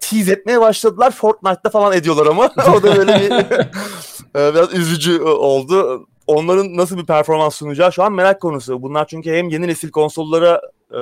[0.01, 1.11] tease etmeye başladılar.
[1.11, 2.45] Fortnite'da falan ediyorlar ama.
[2.77, 3.31] o da böyle bir
[4.41, 6.07] e, biraz üzücü oldu.
[6.27, 8.83] Onların nasıl bir performans sunacağı şu an merak konusu.
[8.83, 10.99] Bunlar çünkü hem yeni nesil konsollara e,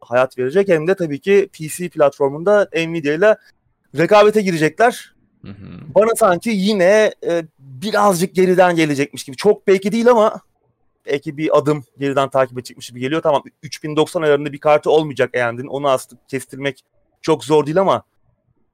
[0.00, 3.36] hayat verecek hem de tabii ki PC platformunda Nvidia ile
[3.98, 5.14] rekabete girecekler.
[5.44, 5.94] Hı hı.
[5.94, 9.36] Bana sanki yine e, birazcık geriden gelecekmiş gibi.
[9.36, 10.40] Çok belki değil ama
[11.06, 13.22] belki bir adım geriden takip edecekmiş gibi geliyor.
[13.22, 15.66] Tamam 3090 ayarında bir kartı olmayacak AMD'nin.
[15.66, 16.84] Onu aslında kestirmek
[17.22, 18.02] çok zor değil ama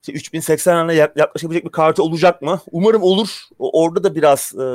[0.03, 2.61] işte 3080 ayarına yaklaşabilecek bir kartı olacak mı?
[2.73, 3.29] Umarım olur.
[3.59, 4.67] Orada da biraz e,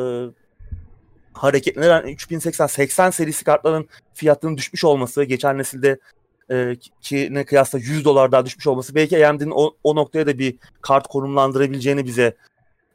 [1.34, 1.88] hareketlenir.
[1.88, 6.00] Yani 3080 80 serisi kartların fiyatının düşmüş olması geçen nesilde
[6.52, 10.40] e, ki ne kıyasla 100 dolar daha düşmüş olması belki AMD'nin o, o noktaya da
[10.40, 12.36] bir kart konumlandırabileceğini bize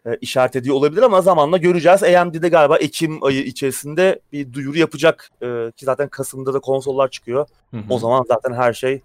[0.06, 2.02] e, işaret ediyor olabilir ama zamanla göreceğiz.
[2.02, 7.46] AMD'de galiba Ekim ayı içerisinde bir duyuru yapacak e, ki zaten Kasım'da da konsollar çıkıyor.
[7.70, 7.82] Hı hı.
[7.90, 9.00] O zaman zaten her şey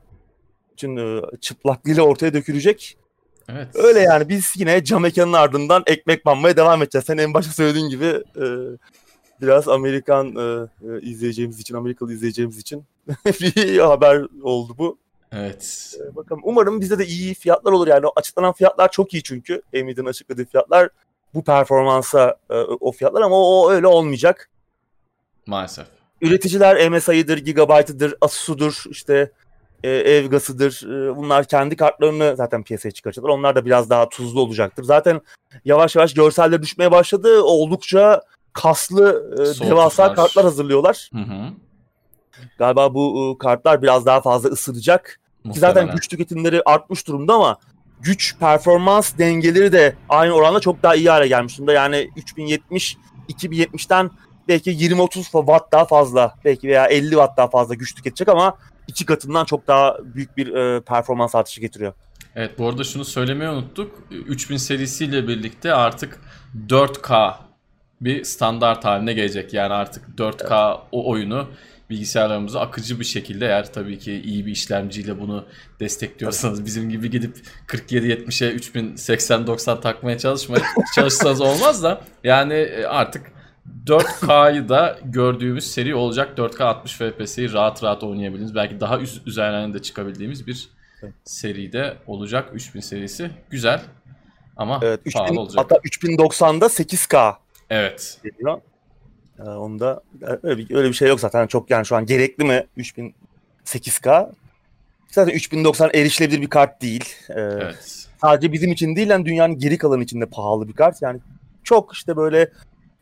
[0.71, 2.97] bütün e, çıplaklığıyla ortaya dökülecek.
[3.49, 3.67] Evet.
[3.73, 7.05] Öyle yani biz yine cam mekanın ardından ekmek banmaya devam edeceğiz.
[7.05, 8.45] Sen en başta söylediğin gibi e,
[9.41, 12.84] biraz Amerikan e, e, izleyeceğimiz için, Amerikalı izleyeceğimiz için
[13.25, 14.97] bir haber oldu bu.
[15.32, 15.93] Evet.
[15.99, 20.10] Ee, bakalım umarım bizde de iyi fiyatlar olur yani açıklanan fiyatlar çok iyi çünkü Nvidia'nın
[20.10, 20.89] açıkladığı fiyatlar
[21.34, 24.49] bu performansa e, o fiyatlar ama o, öyle olmayacak.
[25.45, 25.86] Maalesef.
[26.21, 29.32] Üreticiler MSI'dır, Gigabyte'ıdır, Asus'udur, işte
[29.84, 30.84] e, Evgas'ıdır.
[30.86, 33.30] E, bunlar kendi kartlarını zaten piyasaya çıkaracaklar.
[33.30, 34.84] Onlar da biraz daha tuzlu olacaktır.
[34.84, 35.21] Zaten
[35.65, 37.41] yavaş yavaş görseller düşmeye başladı.
[37.41, 38.21] Oldukça
[38.53, 41.09] kaslı, e, devasa kartlar hazırlıyorlar.
[41.13, 41.49] Hı hı.
[42.57, 45.19] Galiba bu e, kartlar biraz daha fazla ısınacak.
[45.53, 47.57] Ki zaten güç tüketimleri artmış durumda ama
[48.01, 51.73] güç performans dengeleri de aynı oranda çok daha iyi hale gelmiş durumda.
[51.73, 52.97] Yani 3070
[53.29, 54.11] 2070'ten
[54.47, 59.05] belki 20-30 watt daha fazla belki veya 50 watt daha fazla güç tüketecek ama iki
[59.05, 61.93] katından çok daha büyük bir e, performans artışı getiriyor.
[62.35, 63.91] Evet bu arada şunu söylemeyi unuttuk.
[64.11, 66.19] 3000 serisiyle birlikte artık
[66.67, 67.33] 4K
[68.01, 69.53] bir standart haline gelecek.
[69.53, 70.87] Yani artık 4K evet.
[70.91, 71.47] o oyunu
[71.89, 75.45] bilgisayarlarımıza akıcı bir şekilde eğer tabii ki iyi bir işlemciyle bunu
[75.79, 77.37] destekliyorsanız bizim gibi gidip
[77.67, 80.65] 47-70'e 3080-90 takmaya çalışmayın.
[80.95, 83.31] çalışsanız olmaz da yani e, artık
[83.85, 86.37] 4K'yı da gördüğümüz seri olacak.
[86.37, 90.69] 4K 60 FPS'yi rahat rahat oynayabildiğimiz belki daha üst üzerlerine de çıkabildiğimiz bir
[91.23, 93.31] seride olacak 3000 serisi.
[93.49, 93.81] Güzel
[94.57, 95.65] ama evet, 3000, pahalı olacak.
[95.65, 97.35] Hatta 3090'da 8K.
[97.71, 98.19] Evet.
[98.23, 98.62] Geliyor.
[99.39, 100.01] Ee, onda
[100.43, 101.47] öyle bir, öyle bir şey yok zaten.
[101.47, 103.15] Çok yani şu an gerekli mi 3000
[103.65, 104.31] 8K?
[105.07, 107.15] Zaten 3090 erişilebilir bir kart değil.
[107.29, 108.07] Ee, evet.
[108.21, 111.01] Sadece bizim için değil, yani dünyanın geri kalanı için de pahalı bir kart.
[111.01, 111.19] Yani
[111.63, 112.51] çok işte böyle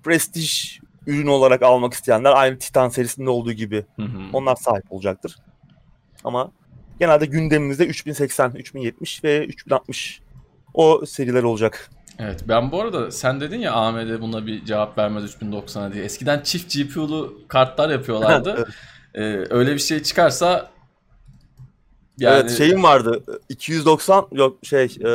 [0.04, 4.20] prestij ürünü olarak almak isteyenler aynı Titan serisinde olduğu gibi hı hı.
[4.34, 5.36] onlar sahip olacaktır.
[6.24, 6.52] Ama
[7.00, 10.22] genelde gündemimizde 3080, 3070 ve 3060
[10.74, 11.90] o seriler olacak.
[12.20, 16.04] Evet ben bu arada sen dedin ya AMD buna bir cevap vermez 3090'a diye.
[16.04, 18.68] Eskiden çift GPU'lu kartlar yapıyorlardı.
[19.16, 20.70] ee, öyle bir şey çıkarsa
[22.18, 22.40] yani...
[22.40, 25.10] Evet şeyim vardı 290 yok şey e...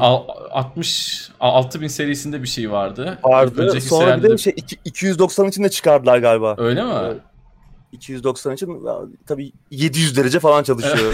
[0.00, 3.18] 60 6000 serisinde bir şey vardı.
[3.22, 3.62] Vardı.
[3.62, 6.54] Önceki Sonra bir de şey 290 için de çıkardılar galiba.
[6.58, 6.92] Öyle mi?
[7.04, 7.16] Evet.
[7.92, 8.86] 290 için
[9.26, 11.12] tabii 700 derece falan çalışıyor.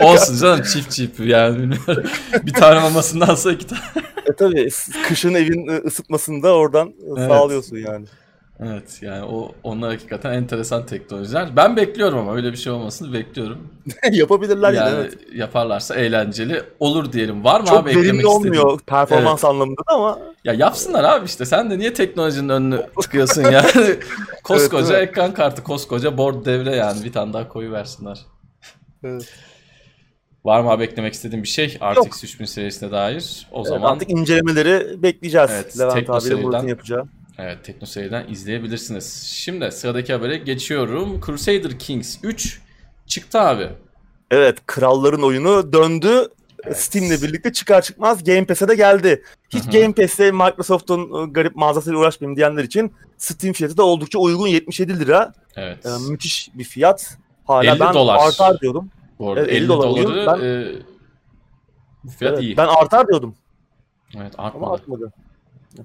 [0.00, 2.10] Olsun canım çift çift yani bilmiyorum.
[2.42, 3.80] bir tane olmasındansa iki tane.
[4.26, 4.68] e tabii
[5.08, 7.28] kışın evin ısıtmasında oradan evet.
[7.28, 8.06] sağlıyorsun yani.
[8.60, 11.56] Evet yani o onlar hakikaten enteresan teknolojiler.
[11.56, 13.68] Ben bekliyorum ama öyle bir şey olmasını bekliyorum.
[14.12, 14.94] Yapabilirler yani.
[14.94, 15.18] evet.
[15.34, 17.44] Yaparlarsa eğlenceli olur diyelim.
[17.44, 18.78] Var mı Çok abi eklemek verimli olmuyor istediğin?
[18.86, 19.54] performans evet.
[19.54, 20.18] anlamında da ama.
[20.44, 23.66] Ya yapsınlar abi işte sen de niye teknolojinin önünü tıkıyorsun yani.
[24.44, 28.20] koskoca evet, ekran kartı, koskoca board devre yani bir tane daha koyu versinler.
[29.04, 29.28] Evet.
[30.44, 33.46] Var mı abi eklemek istediğin bir şey RTX 3000 serisine dair?
[33.52, 35.50] O evet, zaman artık incelemeleri bekleyeceğiz.
[35.54, 37.06] Evet, Levent abiyle Murat'ın yapacağı.
[37.38, 39.22] Evet TeknoSeyir'den izleyebilirsiniz.
[39.22, 41.20] Şimdi sıradaki habere geçiyorum.
[41.26, 42.60] Crusader Kings 3
[43.06, 43.68] çıktı abi.
[44.30, 46.28] Evet kralların oyunu döndü.
[46.64, 46.80] Evet.
[46.80, 49.22] Steam'le birlikte çıkar çıkmaz Game Pass'e de geldi.
[49.48, 49.70] Hiç Hı-hı.
[49.70, 55.00] Game Pass'e Microsoft'un e, garip mağazasıyla uğraşmayayım diyenler için Steam fiyatı da oldukça uygun 77
[55.00, 55.32] lira.
[55.56, 55.86] Evet.
[55.86, 57.18] Ee, müthiş bir fiyat.
[57.44, 58.18] Hala 50 ben dolar.
[58.26, 58.90] artar diyordum.
[59.18, 60.82] Bu arada evet, 50, 50 dolar doları ben, e,
[62.04, 62.56] bu fiyat evet, iyi.
[62.56, 63.34] Ben artar diyordum.
[64.16, 64.64] Evet artmadı.
[64.64, 65.12] Ama artmadı.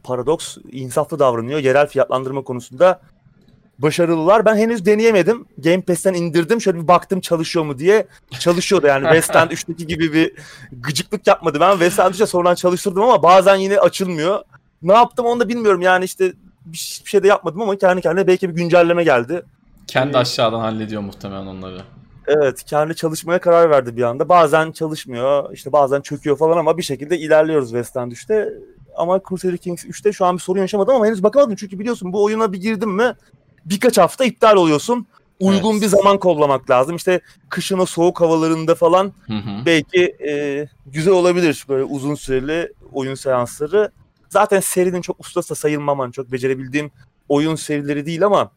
[0.04, 1.60] Paradox insaflı davranıyor.
[1.60, 3.02] Yerel fiyatlandırma konusunda
[3.80, 4.45] başarılılar.
[4.45, 5.45] Ben henüz deneyemedim.
[5.58, 6.62] Game Pass'ten indirdim.
[6.62, 8.08] Şöyle bir baktım çalışıyor mu diye.
[8.39, 9.04] Çalışıyordu yani.
[9.13, 10.34] West End 3'teki gibi bir
[10.71, 11.60] gıcıklık yapmadı.
[11.60, 14.41] Ben West End 3'e sonradan çalıştırdım ama bazen yine açılmıyor.
[14.82, 15.82] Ne yaptım onu da bilmiyorum.
[15.82, 16.34] Yani işte
[16.65, 19.41] bir şey de yapmadım ama kendi kendine belki bir güncelleme geldi.
[19.88, 21.82] Kendi aşağıdan hallediyor muhtemelen onları.
[22.28, 24.30] Evet kendi çalışmaya karar verdi bir anda.
[24.30, 28.54] Bazen çalışmıyor işte bazen çöküyor falan ama bir şekilde ilerliyoruz West End 3'te
[28.98, 31.56] ama Crusader Kings 3'te şu an bir sorun yaşamadım ama henüz bakamadım.
[31.56, 33.14] Çünkü biliyorsun bu oyuna bir girdim mi
[33.66, 35.08] birkaç hafta iptal oluyorsun.
[35.40, 35.82] Uygun evet.
[35.82, 36.96] bir zaman kollamak lazım.
[36.96, 39.66] İşte kışın o soğuk havalarında falan hı hı.
[39.66, 43.92] belki e, güzel olabilir böyle uzun süreli oyun seansları.
[44.30, 46.92] Zaten serinin çok ustası sayılmam hani çok becerebildiğim
[47.30, 48.52] oyun serileri değil ama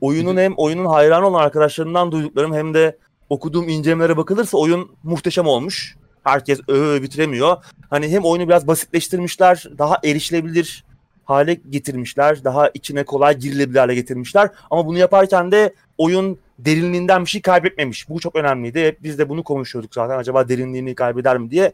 [0.00, 5.96] oyunun hem oyunun hayran olan arkadaşlarından duyduklarım hem de okuduğum incelemelere bakılırsa oyun muhteşem olmuş.
[6.24, 7.56] Herkes öve bitiremiyor.
[7.90, 10.84] Hani hem oyunu biraz basitleştirmişler, daha erişilebilir
[11.30, 12.44] hale getirmişler.
[12.44, 14.50] Daha içine kolay girilebilir hale getirmişler.
[14.70, 18.08] Ama bunu yaparken de oyun derinliğinden bir şey kaybetmemiş.
[18.08, 18.86] Bu çok önemliydi.
[18.86, 20.18] Hep biz de bunu konuşuyorduk zaten.
[20.18, 21.72] Acaba derinliğini kaybeder mi diye.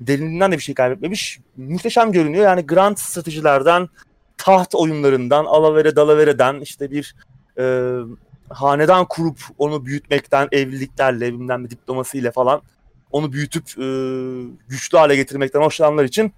[0.00, 1.40] Derinliğinden de bir şey kaybetmemiş.
[1.56, 2.44] Muhteşem görünüyor.
[2.44, 3.88] Yani grand stratejilerden,
[4.38, 7.14] taht oyunlarından, alavere dalavereden işte bir
[7.58, 7.64] e,
[8.50, 12.62] hanedan kurup onu büyütmekten, evliliklerle, bilmem diplomasıyla falan
[13.12, 13.86] onu büyütüp e,
[14.68, 16.32] güçlü hale getirmekten hoşlananlar için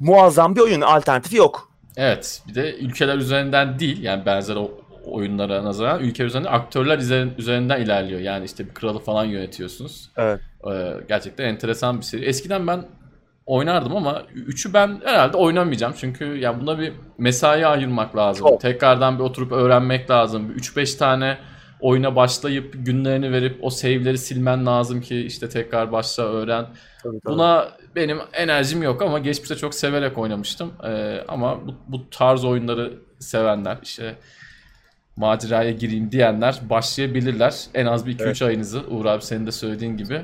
[0.00, 0.80] muazzam bir oyun.
[0.80, 1.70] Alternatifi yok.
[1.96, 2.42] Evet.
[2.48, 4.70] Bir de ülkeler üzerinden değil yani benzer o
[5.04, 6.98] oyunlara nazaran ülke üzerinden aktörler
[7.38, 8.20] üzerinden ilerliyor.
[8.20, 10.10] Yani işte bir kralı falan yönetiyorsunuz.
[10.16, 10.40] Evet.
[10.72, 12.24] Ee, gerçekten enteresan bir seri.
[12.24, 12.84] Eskiden ben
[13.46, 15.94] oynardım ama 3'ü ben herhalde oynamayacağım.
[15.96, 18.48] Çünkü ya buna bir mesai ayırmak lazım.
[18.48, 18.60] Çok.
[18.60, 20.54] Tekrardan bir oturup öğrenmek lazım.
[20.56, 21.38] 3-5 tane
[21.80, 26.66] oyuna başlayıp günlerini verip o save'leri silmen lazım ki işte tekrar başla öğren.
[27.02, 27.34] Tabii, tabii.
[27.34, 30.72] Buna benim enerjim yok ama geçmişte çok severek oynamıştım.
[30.84, 34.16] Ee, ama bu, bu tarz oyunları sevenler işte
[35.16, 37.66] maceraya gireyim diyenler başlayabilirler.
[37.74, 38.42] En az bir 2-3 evet.
[38.42, 40.20] ayınızı Uğur abi senin de söylediğin gibi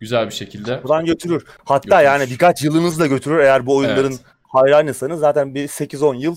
[0.00, 0.82] güzel bir şekilde.
[0.82, 1.44] Buradan götürür.
[1.64, 2.04] Hatta götürür.
[2.04, 4.20] yani birkaç yılınızı da götürür eğer bu oyunların evet.
[4.42, 6.36] hayranıysanız zaten bir 8-10 yıl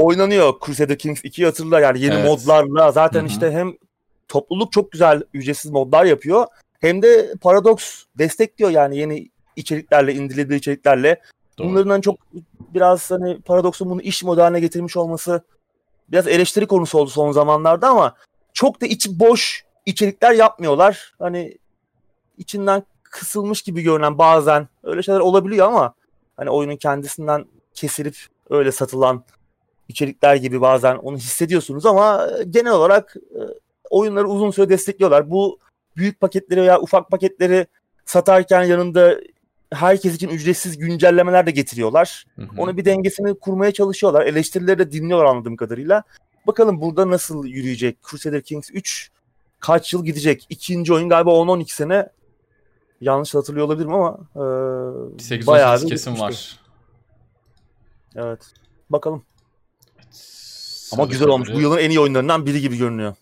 [0.00, 2.24] oynanıyor Crusader Kings 2'yi hatırla yani yeni evet.
[2.24, 3.28] modlarla zaten Hı-hı.
[3.28, 3.72] işte hem
[4.28, 6.46] topluluk çok güzel ücretsiz modlar yapıyor
[6.80, 11.20] hem de Paradox destekliyor yani yeni içeriklerle indirilebilir içeriklerle.
[11.58, 11.68] Doğru.
[11.68, 12.16] Bunlardan çok
[12.74, 15.42] biraz hani Paradox'un bunu iş modeline getirmiş olması
[16.08, 18.14] biraz eleştiri konusu oldu son zamanlarda ama
[18.52, 21.14] çok da içi boş içerikler yapmıyorlar.
[21.18, 21.58] Hani
[22.38, 25.94] içinden kısılmış gibi görünen bazen öyle şeyler olabiliyor ama
[26.36, 28.16] hani oyunun kendisinden kesilip
[28.50, 29.24] öyle satılan
[29.90, 33.40] içerikler gibi bazen onu hissediyorsunuz ama e, genel olarak e,
[33.90, 35.30] oyunları uzun süre destekliyorlar.
[35.30, 35.58] Bu
[35.96, 37.66] büyük paketleri veya ufak paketleri
[38.04, 39.20] satarken yanında
[39.72, 42.24] herkes için ücretsiz güncellemeler de getiriyorlar.
[42.36, 42.48] Hı hı.
[42.58, 44.26] Onu bir dengesini kurmaya çalışıyorlar.
[44.26, 46.02] Eleştirileri de dinliyorlar anladığım kadarıyla.
[46.46, 47.96] Bakalım burada nasıl yürüyecek?
[48.10, 49.10] Crusader Kings 3
[49.60, 50.46] kaç yıl gidecek?
[50.48, 52.08] İkinci oyun galiba 10-12 sene
[53.00, 56.60] yanlış hatırlıyor olabilirim ama e, bayağı bir kesin var.
[58.16, 58.40] Evet.
[58.90, 59.22] Bakalım.
[60.92, 61.48] Ama güzel olmuş.
[61.54, 63.14] Bu yılın en iyi oyunlarından biri gibi görünüyor.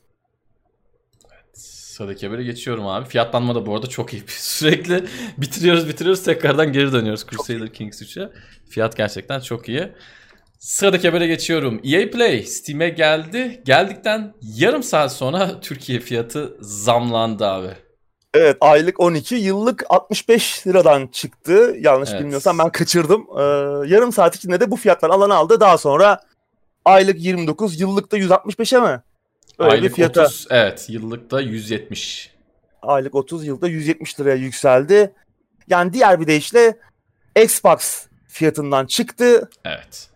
[1.33, 3.09] Evet, sıradaki habere geçiyorum abi.
[3.09, 4.23] Fiyatlanma da bu arada çok iyi.
[4.27, 5.05] Sürekli
[5.39, 8.31] bitiriyoruz bitiriyoruz tekrardan geri dönüyoruz Crusader Kings 3'e.
[8.71, 9.89] Fiyat gerçekten çok iyi.
[10.59, 11.81] Sıradaki habere geçiyorum.
[11.85, 13.63] EA Play Steam'e geldi.
[13.65, 17.71] Geldikten yarım saat sonra Türkiye fiyatı zamlandı abi.
[18.35, 21.77] Evet aylık 12 yıllık 65 liradan çıktı.
[21.81, 22.21] Yanlış evet.
[22.21, 23.27] bilmiyorsam ben kaçırdım.
[23.39, 23.43] Ee,
[23.89, 25.61] yarım saat içinde de bu fiyatlar alan aldı.
[25.61, 26.21] Daha sonra
[26.89, 29.03] aylık 29 yıllıkta 165'e mi?
[29.59, 30.23] Öyle aylık bir fiyata.
[30.23, 32.31] 30 evet yıllıkta 170.
[32.83, 35.13] Aylık 30 yılda 170 liraya yükseldi.
[35.69, 36.77] Yani diğer bir deyişle
[37.43, 39.51] Xbox fiyatından çıktı.
[39.65, 40.09] Evet.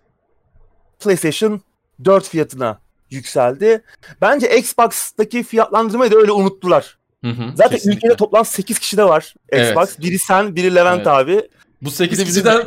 [1.01, 1.61] PlayStation
[2.05, 2.79] 4 fiyatına
[3.11, 3.83] yükseldi.
[4.21, 6.99] Bence Xbox'taki fiyatlandırmayı da öyle unuttular.
[7.25, 7.99] Hı hı, Zaten kesinlikle.
[7.99, 9.89] ülkede toplam 8 kişi de var Xbox.
[9.89, 10.01] Evet.
[10.01, 11.07] Biri sen, biri Levent evet.
[11.07, 11.49] abi.
[11.83, 12.63] Bu 8 kişiden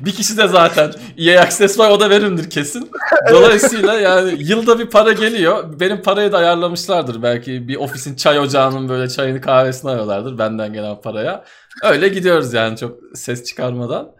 [0.00, 2.90] bir kişi de zaten EA Access var o da verimdir kesin.
[3.30, 5.80] Dolayısıyla yani yılda bir para geliyor.
[5.80, 7.22] Benim parayı da ayarlamışlardır.
[7.22, 11.44] Belki bir ofisin çay ocağının böyle çayını kahvesini alıyorlardır benden gelen paraya.
[11.82, 14.12] Öyle gidiyoruz yani çok ses çıkarmadan.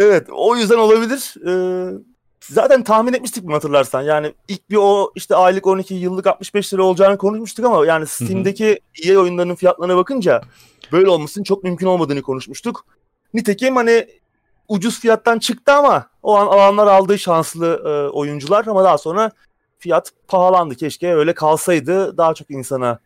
[0.00, 1.34] Evet o yüzden olabilir.
[1.48, 1.90] Ee,
[2.40, 4.02] zaten tahmin etmiştik bunu hatırlarsan.
[4.02, 8.80] Yani ilk bir o işte aylık 12 yıllık 65 lira olacağını konuşmuştuk ama yani Steam'deki
[9.04, 10.40] EA oyunlarının fiyatlarına bakınca
[10.92, 12.86] böyle olmasının çok mümkün olmadığını konuşmuştuk.
[13.34, 14.06] Nitekim hani
[14.68, 19.30] ucuz fiyattan çıktı ama o an alanlar aldığı şanslı e, oyuncular ama daha sonra
[19.78, 20.74] fiyat pahalandı.
[20.74, 22.98] Keşke öyle kalsaydı daha çok insana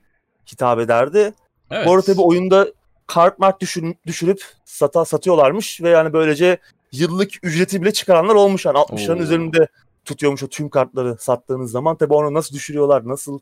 [0.53, 1.35] hitap ederdi.
[1.71, 1.87] Evet.
[1.87, 2.69] Bu arada tabii oyunda
[3.07, 6.59] kart mark düşür, düşürüp sata, satıyorlarmış ve yani böylece
[6.93, 8.64] yıllık ücreti bile çıkaranlar olmuş.
[8.64, 9.69] Yani 60'ların üzerinde
[10.05, 11.97] tutuyormuş o tüm kartları sattığınız zaman.
[11.97, 13.38] Tabii onu nasıl düşürüyorlar, nasıl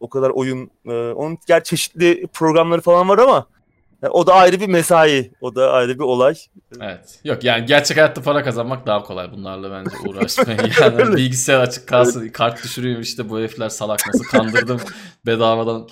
[0.00, 0.70] o kadar oyun.
[0.86, 3.46] E, onun gerçi çeşitli programları falan var ama
[4.10, 5.32] o da ayrı bir mesai.
[5.40, 6.34] O da ayrı bir olay.
[6.80, 7.20] Evet.
[7.24, 10.60] Yok yani gerçek hayatta para kazanmak daha kolay bunlarla bence uğraşmayın.
[10.80, 14.80] Yani bilgisayar açık kalsın, kart düşürüyorum işte bu herifler salak nasıl kandırdım
[15.26, 15.88] bedavadan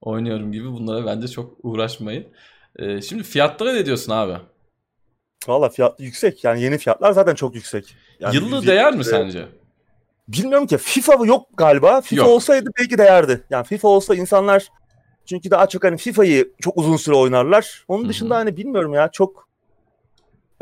[0.00, 2.26] oynuyorum gibi bunlara bence çok uğraşmayın.
[2.76, 4.36] Ee, şimdi fiyatlara ne diyorsun abi?
[5.48, 6.44] Valla fiyat yüksek.
[6.44, 7.96] Yani yeni fiyatlar zaten çok yüksek.
[8.20, 9.46] Yani Yıllığı değer mi sence?
[10.28, 10.78] Bilmiyorum ki.
[10.78, 12.00] FIFA yok galiba.
[12.00, 12.30] FIFA yok.
[12.30, 13.44] olsaydı belki değerdi.
[13.50, 14.68] Yani FIFA olsa insanlar
[15.26, 17.84] çünkü daha çok hani FIFA'yı çok uzun süre oynarlar.
[17.88, 18.38] Onun dışında Hı-hı.
[18.38, 19.48] hani bilmiyorum ya çok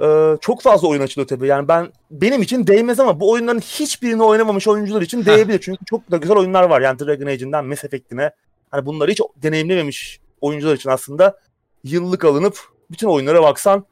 [0.03, 1.47] e, çok fazla oyun açılıyor tabii.
[1.47, 5.61] Yani ben benim için değmez ama bu oyunların hiçbirini oynamamış oyuncular için değebilir.
[5.63, 6.81] Çünkü çok da güzel oyunlar var.
[6.81, 8.31] Yani Dragon Age'inden Mass Effect'ine
[8.71, 11.39] hani bunları hiç deneyimlememiş oyuncular için aslında
[11.85, 12.59] yıllık alınıp
[12.91, 13.85] bütün oyunlara baksan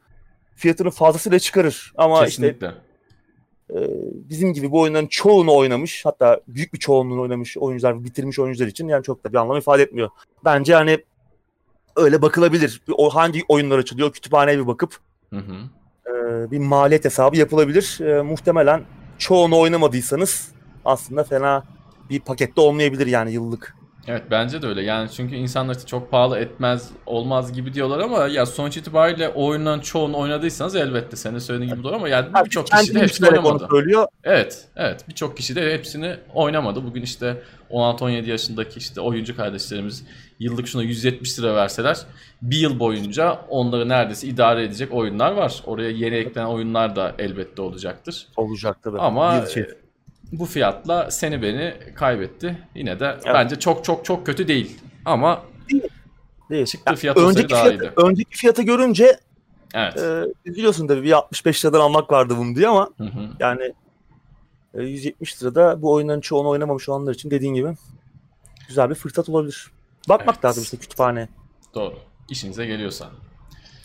[0.55, 1.93] fiyatını fazlasıyla çıkarır.
[1.97, 2.67] Ama Kesinlikle.
[2.67, 2.88] işte
[4.29, 8.87] bizim gibi bu oyunların çoğunu oynamış hatta büyük bir çoğunluğunu oynamış oyuncular bitirmiş oyuncular için
[8.87, 10.09] yani çok da bir anlam ifade etmiyor.
[10.45, 11.03] Bence hani
[11.95, 12.81] öyle bakılabilir.
[12.91, 14.97] O hangi oyunlar açılıyor kütüphaneye bir bakıp
[15.29, 15.55] hı hı.
[16.07, 17.99] E, bir maliyet hesabı yapılabilir.
[18.01, 18.83] E, muhtemelen
[19.17, 20.51] çoğunu oynamadıysanız
[20.85, 21.63] aslında fena
[22.09, 23.75] bir pakette olmayabilir yani yıllık
[24.07, 24.81] Evet bence de öyle.
[24.81, 29.79] Yani çünkü insanlar işte çok pahalı etmez olmaz gibi diyorlar ama ya sonuç itibariyle oyunların
[29.79, 33.67] çoğunu oynadıysanız elbette senin söylediğin gibi doğru ama yani birçok kişi de hepsini oynamadı.
[33.71, 34.07] söylüyor.
[34.23, 35.05] Evet, evet.
[35.09, 36.85] Birçok kişi de hepsini oynamadı.
[36.85, 40.03] Bugün işte 16-17 yaşındaki işte oyuncu kardeşlerimiz
[40.39, 41.97] yıllık şuna 170 lira verseler
[42.41, 45.63] bir yıl boyunca onları neredeyse idare edecek oyunlar var.
[45.65, 48.27] Oraya yeni eklenen oyunlar da elbette olacaktır.
[48.37, 48.99] Olacak tabii.
[48.99, 49.65] Ama Bir şey.
[50.31, 52.57] Bu fiyatla seni beni kaybetti.
[52.75, 54.79] Yine de bence çok çok çok kötü değil.
[55.05, 55.43] Ama
[56.49, 56.65] Değil.
[56.65, 57.93] çıktığı fiyat olsaydı önceki, daha fiyatı, iyiydi.
[57.97, 59.19] önceki fiyatı görünce
[59.73, 59.97] Evet.
[59.97, 63.29] e, üzülüyorsun tabii bir 65 liradan almak vardı bunu diye ama Hı hı.
[63.39, 63.73] yani
[64.73, 67.75] e, 170 lirada bu oyunların çoğunu oynamamış olanlar için dediğin gibi
[68.67, 69.71] güzel bir fırsat olabilir.
[70.09, 70.45] Bakmak Evet.
[70.45, 71.29] lazım işte kütüphane.
[71.75, 71.95] Doğru.
[72.29, 73.09] İşinize geliyorsa.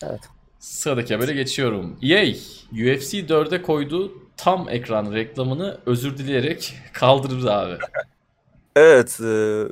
[0.03, 0.21] Evet.
[0.59, 1.97] Sıradaki habere geçiyorum.
[2.03, 2.25] EA,
[2.73, 7.79] UFC 4'e koyduğu tam ekran reklamını özür dileyerek kaldırdı abi.
[8.77, 9.63] Evet, e,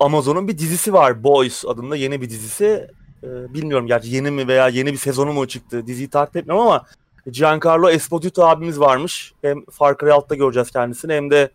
[0.00, 2.90] Amazon'un bir dizisi var, Boys adında yeni bir dizisi.
[3.22, 6.86] E, bilmiyorum gerçi yeni mi veya yeni bir sezonu mu çıktı diziyi takip etmiyorum ama
[7.30, 9.32] Giancarlo Esposito abimiz varmış.
[9.42, 11.50] Hem Far Cry 6'da göreceğiz kendisini hem de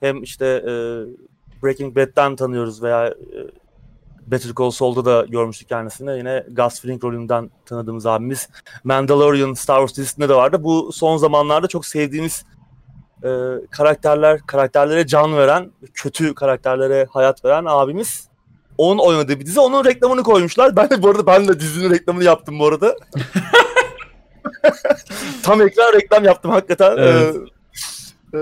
[0.00, 0.72] hem işte e,
[1.62, 3.38] Breaking Bad'den tanıyoruz veya e,
[4.26, 6.18] Better Call Saul'da da görmüştük kendisini.
[6.18, 8.48] Yine Gus Fring rolünden tanıdığımız abimiz.
[8.84, 10.62] Mandalorian Star Wars dizisinde de vardı.
[10.62, 12.44] Bu son zamanlarda çok sevdiğimiz
[13.22, 13.30] e,
[13.70, 18.28] karakterler, karakterlere can veren, kötü karakterlere hayat veren abimiz.
[18.78, 19.60] Onun oynadığı bir dizi.
[19.60, 20.76] Onun reklamını koymuşlar.
[20.76, 22.96] Ben de bu arada ben de dizinin reklamını yaptım bu arada.
[25.42, 26.96] Tam ekran reklam yaptım hakikaten.
[26.98, 27.36] Evet.
[28.34, 28.40] Ee, e,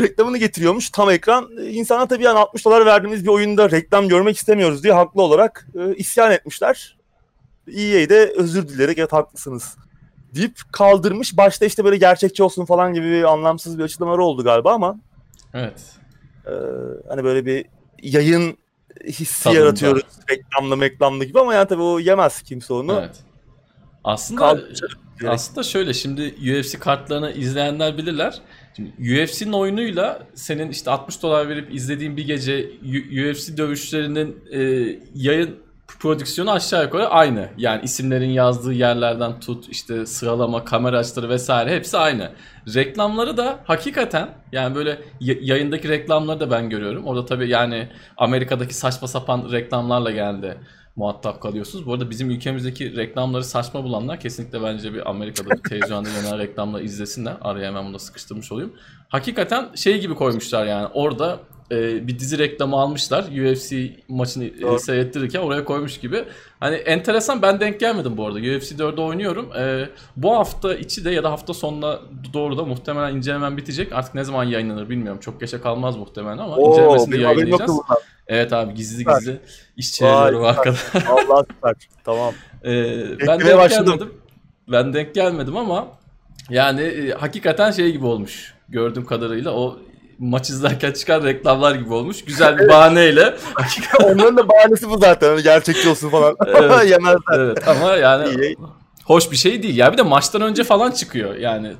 [0.00, 1.50] reklamını getiriyormuş tam ekran.
[1.60, 5.66] Ee, İnsana tabii yani 60 dolar verdiğimiz bir oyunda reklam görmek istemiyoruz diye haklı olarak
[5.74, 6.96] e, isyan etmişler.
[7.68, 9.76] EA de özür dileyerek evet haklısınız
[10.34, 11.36] deyip kaldırmış.
[11.36, 14.96] Başta işte böyle gerçekçi olsun falan gibi bir anlamsız bir açıklamaları oldu galiba ama
[15.54, 15.80] Evet.
[16.46, 16.52] e,
[17.08, 17.66] hani böyle bir
[18.02, 18.58] yayın
[19.06, 19.60] hissi Tadında.
[19.60, 22.98] yaratıyoruz reklamlı meklamlı gibi ama yani tabii o yemez kimse onu.
[23.00, 23.16] Evet.
[24.04, 28.40] Aslında Kaldır- aslında şöyle şimdi UFC kartlarını izleyenler bilirler.
[28.76, 32.70] Şimdi UFC'nin oyunuyla senin işte 60 dolar verip izlediğin bir gece
[33.30, 34.60] UFC dövüşlerinin e,
[35.14, 35.58] yayın
[36.00, 37.48] prodüksiyonu aşağı yukarı aynı.
[37.56, 42.30] Yani isimlerin yazdığı yerlerden tut işte sıralama, kamera açıları vesaire hepsi aynı.
[42.74, 47.06] Reklamları da hakikaten yani böyle yayındaki reklamları da ben görüyorum.
[47.06, 50.58] Orada tabii yani Amerika'daki saçma sapan reklamlarla geldi
[50.98, 51.86] muhatap kalıyorsunuz.
[51.86, 56.80] Bu arada bizim ülkemizdeki reklamları saçma bulanlar kesinlikle bence bir Amerika'da bir televizyonda yayınlanan reklamla
[56.80, 57.36] izlesinler.
[57.40, 58.72] Araya hemen bunu da sıkıştırmış olayım.
[59.08, 63.24] Hakikaten şey gibi koymuşlar yani orada e, bir dizi reklamı almışlar.
[63.24, 63.76] UFC
[64.08, 64.78] maçını e, Doğru.
[64.78, 66.24] seyrettirirken oraya koymuş gibi.
[66.60, 68.38] Hani enteresan ben denk gelmedim bu arada.
[68.38, 69.52] UFC 4'de oynuyorum.
[69.56, 72.00] E, bu hafta içi de ya da hafta sonuna
[72.32, 73.92] doğru da muhtemelen incelemem bitecek.
[73.92, 75.20] Artık ne zaman yayınlanır bilmiyorum.
[75.20, 77.80] Çok geçe kalmaz muhtemelen ama Oo, incelemesini de yayınlayacağız.
[78.26, 79.18] Evet abi gizli Süper.
[79.18, 79.40] gizli
[79.76, 80.76] iş çeviriyorum arkada.
[81.08, 81.74] Allah süper.
[82.04, 82.34] Tamam.
[82.64, 82.68] Ee,
[83.26, 83.86] ben denk başladım.
[83.86, 84.14] gelmedim.
[84.68, 85.88] Ben denk gelmedim ama
[86.50, 88.54] yani e, hakikaten şey gibi olmuş.
[88.68, 89.78] Gördüğüm kadarıyla o
[90.18, 92.24] maç izlerken çıkan reklamlar gibi olmuş.
[92.24, 93.36] Güzel bir bahaneyle.
[94.04, 95.28] Onların da bahanesi bu zaten.
[95.28, 96.36] Hani gerçekçi olsun falan.
[96.46, 96.86] Evet.
[96.90, 97.38] Yemezler.
[97.40, 98.54] evet ama yani
[99.04, 99.76] hoş bir şey değil.
[99.76, 101.34] Ya bir de maçtan önce falan çıkıyor.
[101.34, 101.72] Yani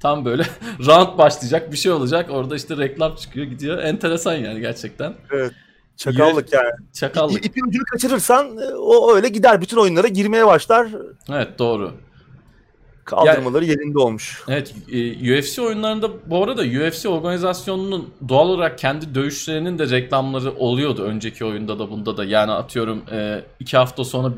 [0.00, 0.46] tam böyle
[0.86, 2.30] round başlayacak bir şey olacak.
[2.30, 3.78] Orada işte reklam çıkıyor gidiyor.
[3.78, 5.14] Enteresan yani gerçekten.
[5.96, 6.70] Çakallık yani.
[6.92, 7.46] Çakallık.
[7.46, 9.60] İpin ucunu kaçırırsan e, o öyle gider.
[9.60, 10.88] Bütün oyunlara girmeye başlar.
[11.28, 11.92] Evet doğru.
[13.04, 14.42] Kaldırmaları yerinde olmuş.
[14.48, 21.02] Evet e, UFC oyunlarında bu arada UFC organizasyonunun doğal olarak kendi dövüşlerinin de reklamları oluyordu
[21.04, 22.24] önceki oyunda da bunda da.
[22.24, 24.32] Yani atıyorum e, iki hafta sonra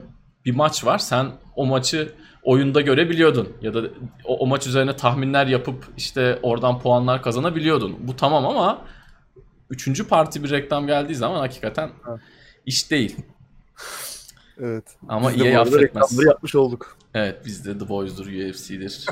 [0.44, 3.82] bir maç var sen o maçı oyunda görebiliyordun ya da
[4.24, 7.96] o, o maç üzerine tahminler yapıp işte oradan puanlar kazanabiliyordun.
[8.00, 8.84] Bu tamam ama
[9.70, 12.20] üçüncü parti bir reklam geldiği zaman hakikaten Evet.
[12.66, 13.16] iş değil.
[14.60, 14.84] Evet.
[15.08, 15.82] Ama Biz de affetmez.
[15.82, 16.96] reklamları yapmış olduk.
[17.14, 19.06] Evet bizde The Boys'dur, UFC'dir.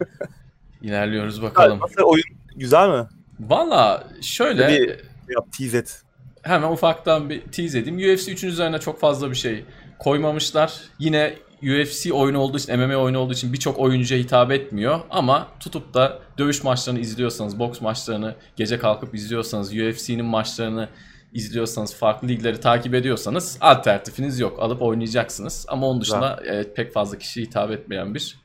[0.82, 1.80] İlerliyoruz bakalım.
[1.80, 2.24] Nasıl oyun
[2.56, 3.06] güzel mi?
[3.40, 4.88] Valla şöyle Bir-
[5.34, 6.02] Yap tease et.
[6.42, 7.96] hemen ufaktan bir tease edeyim.
[8.14, 9.64] UFC 3'ün üzerine çok fazla bir şey
[9.98, 10.80] koymamışlar.
[10.98, 15.00] Yine UFC oyunu olduğu için, MMA oyunu olduğu için birçok oyuncuya hitap etmiyor.
[15.10, 20.88] Ama tutup da dövüş maçlarını izliyorsanız, boks maçlarını gece kalkıp izliyorsanız, UFC'nin maçlarını
[21.32, 24.62] izliyorsanız, farklı ligleri takip ediyorsanız alternatifiniz yok.
[24.62, 25.66] Alıp oynayacaksınız.
[25.68, 28.38] Ama onun dışında evet, pek fazla kişiye hitap etmeyen bir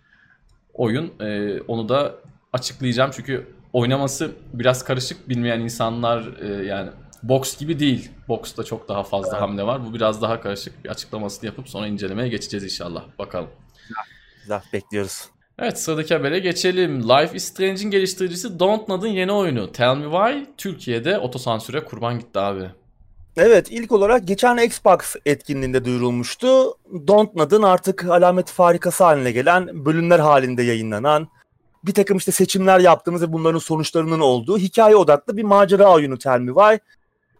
[0.73, 1.13] oyun.
[1.19, 2.15] Ee, onu da
[2.53, 6.89] açıklayacağım çünkü oynaması biraz karışık bilmeyen insanlar e, yani
[7.23, 8.11] boks gibi değil.
[8.27, 9.85] Boksta çok daha fazla hamle var.
[9.85, 13.03] Bu biraz daha karışık bir açıklamasını yapıp sonra incelemeye geçeceğiz inşallah.
[13.19, 13.49] Bakalım.
[14.41, 15.25] Güzel bekliyoruz.
[15.63, 17.09] Evet sıradaki habere geçelim.
[17.09, 22.69] Life is Strange'in geliştiricisi Dontnod'un yeni oyunu Tell Me Why Türkiye'de otosansüre kurban gitti abi.
[23.37, 26.73] Evet ilk olarak geçen Xbox etkinliğinde duyurulmuştu.
[27.07, 31.27] Dontnod'un artık alamet farikası haline gelen, bölümler halinde yayınlanan,
[31.83, 36.39] bir takım işte seçimler yaptığımız ve bunların sonuçlarının olduğu hikaye odaklı bir macera oyunu Tell
[36.39, 36.77] Me Why.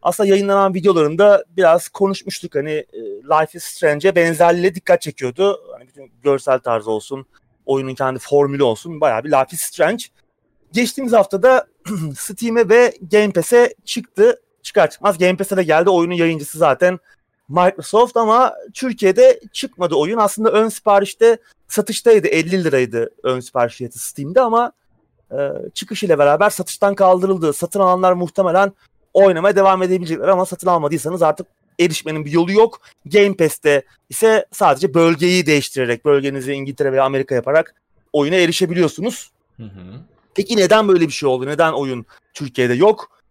[0.02, 5.60] Aslında yayınlanan videolarında biraz konuşmuştuk hani e, Life is Strange'e benzerliğe dikkat çekiyordu.
[5.74, 7.26] Hani bütün görsel tarzı olsun,
[7.66, 10.04] oyunun kendi formülü olsun bayağı bir Life is Strange.
[10.72, 11.68] Geçtiğimiz haftada
[12.18, 14.42] Steam'e ve Game Pass'e çıktı.
[14.64, 15.90] Çıkar çıkmaz Game Pass'e de geldi.
[15.90, 17.00] Oyunun yayıncısı zaten
[17.50, 20.18] Microsoft ama Türkiye'de çıkmadı oyun.
[20.18, 21.38] Aslında ön siparişte
[21.68, 22.28] satıştaydı.
[22.28, 24.72] 50 liraydı ön sipariş fiyatı Steam'de ama
[25.32, 25.38] e,
[25.74, 27.54] çıkış ile beraber satıştan kaldırıldı.
[27.54, 28.72] Satın alanlar muhtemelen
[29.14, 31.48] oynamaya devam edebilecekler ama satın almadıysanız artık
[31.80, 32.82] erişmenin bir yolu yok.
[33.06, 37.76] Game Pass'te ise sadece bölgeyi değiştirerek, bölgenizi İngiltere veya Amerika yaparak
[38.14, 39.32] oyuna erişebiliyorsunuz.
[39.58, 40.00] Hı hı.
[40.36, 41.46] Peki neden böyle bir şey oldu?
[41.46, 43.22] Neden oyun Türkiye'de yok?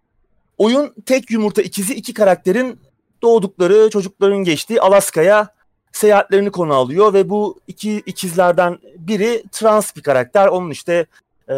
[0.59, 2.78] Oyun tek yumurta ikizi iki karakterin
[3.22, 5.49] doğdukları, çocukların geçtiği Alaska'ya
[5.93, 10.47] seyahatlerini konu alıyor ve bu iki ikizlerden biri trans bir karakter.
[10.47, 11.07] Onun işte
[11.49, 11.55] e,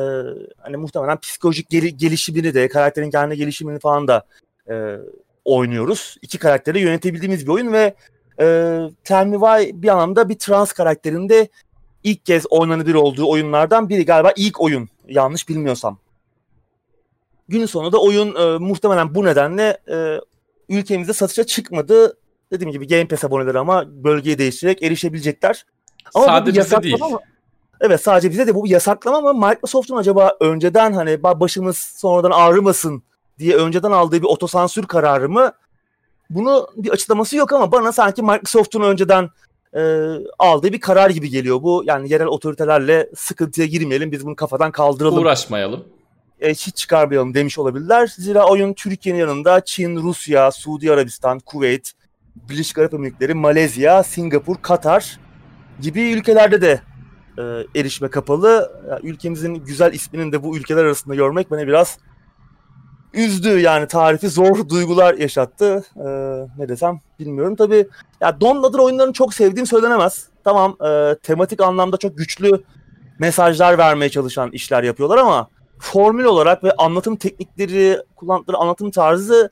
[0.58, 4.26] hani muhtemelen psikolojik gel- gelişimini de, karakterin kendi gelişimini falan da
[4.68, 4.74] e,
[5.44, 6.16] oynuyoruz.
[6.22, 7.94] İki karakteri yönetebildiğimiz bir oyun ve
[8.40, 8.44] e,
[9.04, 11.48] Tell Me Why bir anlamda bir trans karakterinde
[12.04, 14.04] ilk kez oynanabilir olduğu oyunlardan biri.
[14.04, 15.98] Galiba ilk oyun yanlış bilmiyorsam.
[17.48, 20.20] Günün sonunda oyun e, muhtemelen bu nedenle e,
[20.68, 22.18] ülkemizde satışa çıkmadı.
[22.52, 25.66] Dediğim gibi Game Pass aboneleri ama bölgeyi değiştirerek erişebilecekler.
[26.14, 26.98] Ama Sadece bize değil.
[26.98, 27.18] Mı?
[27.80, 29.48] Evet sadece bize de bu bir yasaklama mı?
[29.48, 33.02] Microsoft'un acaba önceden hani başımız sonradan ağrımasın
[33.38, 35.52] diye önceden aldığı bir otosansür kararı mı?
[36.30, 39.30] Bunu bir açıklaması yok ama bana sanki Microsoft'un önceden
[39.76, 39.80] e,
[40.38, 41.82] aldığı bir karar gibi geliyor bu.
[41.86, 45.18] Yani yerel otoritelerle sıkıntıya girmeyelim biz bunu kafadan kaldıralım.
[45.18, 45.84] Uğraşmayalım.
[46.40, 48.06] E, hiç çıkarmayalım demiş olabilirler.
[48.06, 51.92] Zira oyun Türkiye'nin yanında Çin, Rusya, Suudi Arabistan, Kuveyt,
[52.36, 55.20] Birleşik Arap Emirlikleri, Malezya, Singapur, Katar
[55.80, 56.80] gibi ülkelerde de
[57.38, 57.42] e,
[57.80, 58.82] erişime kapalı.
[58.90, 61.98] Yani ülkemizin güzel isminin de bu ülkeler arasında görmek beni biraz
[63.14, 65.84] üzdü yani tarifi zor duygular yaşattı.
[65.96, 66.02] Ee,
[66.58, 67.56] ne desem bilmiyorum.
[67.56, 67.88] Tabii
[68.20, 70.28] ya Donladır oyunlarını çok sevdiğim söylenemez.
[70.44, 72.62] Tamam e, tematik anlamda çok güçlü
[73.18, 75.48] mesajlar vermeye çalışan işler yapıyorlar ama
[75.78, 79.50] formül olarak ve anlatım teknikleri, kullandıkları anlatım tarzı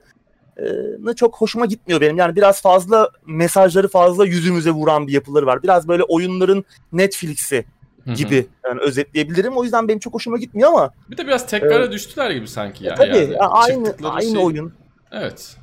[0.99, 2.19] ne çok hoşuma gitmiyor benim.
[2.19, 5.63] Yani biraz fazla mesajları fazla yüzümüze vuran bir yapıları var.
[5.63, 7.65] Biraz böyle oyunların Netflix'i
[8.07, 9.57] gibi yani özetleyebilirim.
[9.57, 10.91] O yüzden benim çok hoşuma gitmiyor ama.
[11.11, 12.95] Bir de biraz tekrara ee, düştüler gibi sanki ya.
[12.95, 13.37] Tabii yani.
[13.39, 14.45] aynı aynı şey...
[14.45, 14.73] oyun.
[15.13, 15.57] Evet.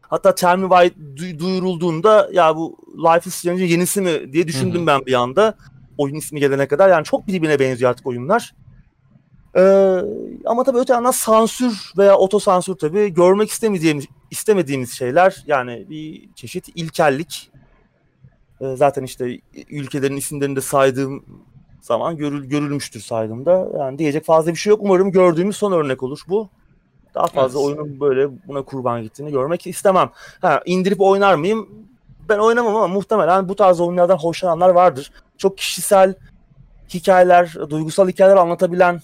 [0.00, 4.78] Hatta Tell Me Why du- duyurulduğunda ya bu Life is Strange'in yenisi mi diye düşündüm
[4.78, 4.86] Hı-hı.
[4.86, 5.54] ben bir anda.
[5.98, 8.54] Oyun ismi gelene kadar yani çok birbirine benziyor artık oyunlar.
[9.56, 10.00] Ee,
[10.44, 16.68] ama tabii öte yandan sansür veya otosansür tabii görmek istemediğimiz istemediğimiz şeyler yani bir çeşit
[16.74, 17.50] ilkellik.
[18.60, 21.24] Ee, zaten işte ülkelerin isimlerini de saydığım
[21.86, 23.68] zaman görül, görülmüştür saydığımda.
[23.78, 24.80] Yani diyecek fazla bir şey yok.
[24.82, 26.48] Umarım gördüğümüz son örnek olur bu.
[27.14, 27.68] Daha fazla evet.
[27.68, 30.10] oyunun böyle buna kurban gittiğini görmek istemem.
[30.40, 31.68] Ha, indirip oynar mıyım?
[32.28, 35.12] Ben oynamam ama muhtemelen bu tarz oyunlardan hoşlananlar vardır.
[35.38, 36.14] Çok kişisel
[36.94, 39.02] hikayeler, duygusal hikayeler anlatabilen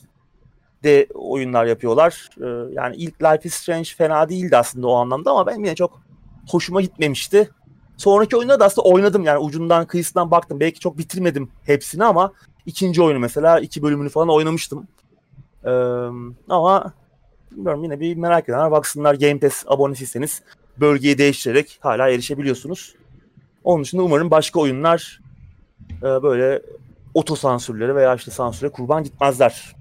[0.85, 2.29] de oyunlar yapıyorlar.
[2.41, 6.01] Ee, yani ilk Life is Strange fena değildi aslında o anlamda ama benim yine çok
[6.51, 7.51] hoşuma gitmemişti.
[7.97, 10.61] Sonraki oyunda da aslında oynadım yani ucundan kıyısından baktım.
[10.61, 12.33] Belki çok bitirmedim hepsini ama
[12.67, 14.89] ikinci oyunu mesela iki bölümünü falan oynamıştım.
[15.65, 15.71] Ee,
[16.49, 16.93] ama
[17.51, 20.43] bilmiyorum yine bir merak edenler baksınlar Game Pass abonesiyseniz
[20.81, 22.95] bölgeyi değiştirerek hala erişebiliyorsunuz.
[23.65, 25.21] Onun dışında umarım başka oyunlar
[26.03, 26.63] e, böyle
[27.15, 29.77] otosansürleri veya işte sansüre kurban gitmezler.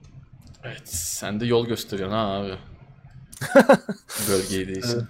[0.63, 2.53] Evet sen de yol gösteriyorsun ha abi.
[4.29, 5.03] Bölgeyi değiştir.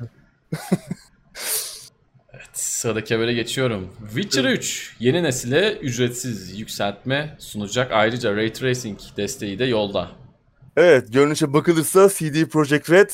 [2.54, 3.88] Sıradaki habere geçiyorum.
[4.14, 7.91] Witcher 3 yeni nesile ücretsiz yükseltme sunacak.
[7.91, 10.12] Ayrıca Ray Tracing desteği de yolda.
[10.78, 13.10] Evet görünüşe bakılırsa CD Projekt Red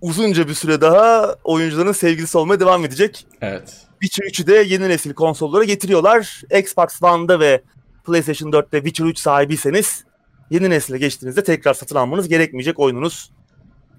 [0.00, 3.26] uzunca bir süre daha oyuncuların sevgilisi olmaya devam edecek.
[3.40, 3.76] Evet.
[4.02, 6.42] Witcher 3'ü de yeni nesil konsollara getiriyorlar.
[6.58, 7.62] Xbox One'da ve
[8.06, 10.04] PlayStation 4'te Witcher 3 sahibiyseniz
[10.50, 12.78] yeni nesile geçtiğinizde tekrar satın almanız gerekmeyecek.
[12.78, 13.30] Oyununuz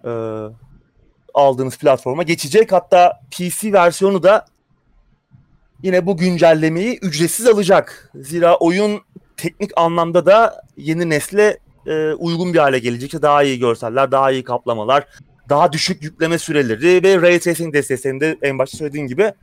[0.06, 0.12] e,
[1.34, 2.72] aldığınız platforma geçecek.
[2.72, 4.46] Hatta PC versiyonu da
[5.84, 8.12] yine bu güncellemeyi ücretsiz alacak.
[8.16, 9.02] Zira oyun
[9.38, 11.58] teknik anlamda da yeni nesle
[11.88, 13.22] e, uygun bir hale gelecek.
[13.22, 15.08] Daha iyi görseller, daha iyi kaplamalar,
[15.50, 19.34] daha düşük yükleme süreleri ve Ray Tracing desteğinde en başta söylediğim gibi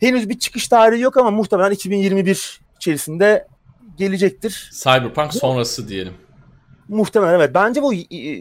[0.00, 3.46] henüz bir çıkış tarihi yok ama muhtemelen 2021 içerisinde
[3.96, 4.70] gelecektir.
[4.72, 6.14] Cyberpunk sonrası diyelim.
[6.88, 7.50] Muhtemelen evet.
[7.54, 7.92] Bence bu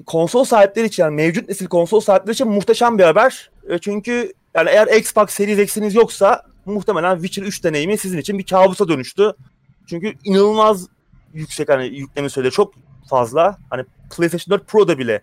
[0.06, 3.52] konsol sahipleri için yani mevcut nesil konsol sahipleri için muhteşem bir haber.
[3.70, 8.46] E, çünkü Yani eğer Xbox Series X'iniz yoksa muhtemelen Witcher 3 deneyimi sizin için bir
[8.46, 9.34] kabusa dönüştü.
[9.88, 10.88] Çünkü inanılmaz
[11.34, 12.74] yüksek hani yükleme süreleri çok
[13.10, 13.58] fazla.
[13.70, 13.86] Hani
[14.18, 15.22] PlayStation 4 Pro'da bile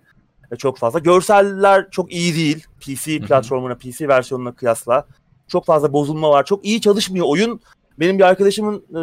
[0.59, 0.99] çok fazla.
[0.99, 2.66] Görseller çok iyi değil.
[2.81, 5.07] PC platformuna, PC versiyonuna kıyasla.
[5.49, 6.45] Çok fazla bozulma var.
[6.45, 7.61] Çok iyi çalışmıyor oyun.
[7.99, 9.03] Benim bir arkadaşımın e,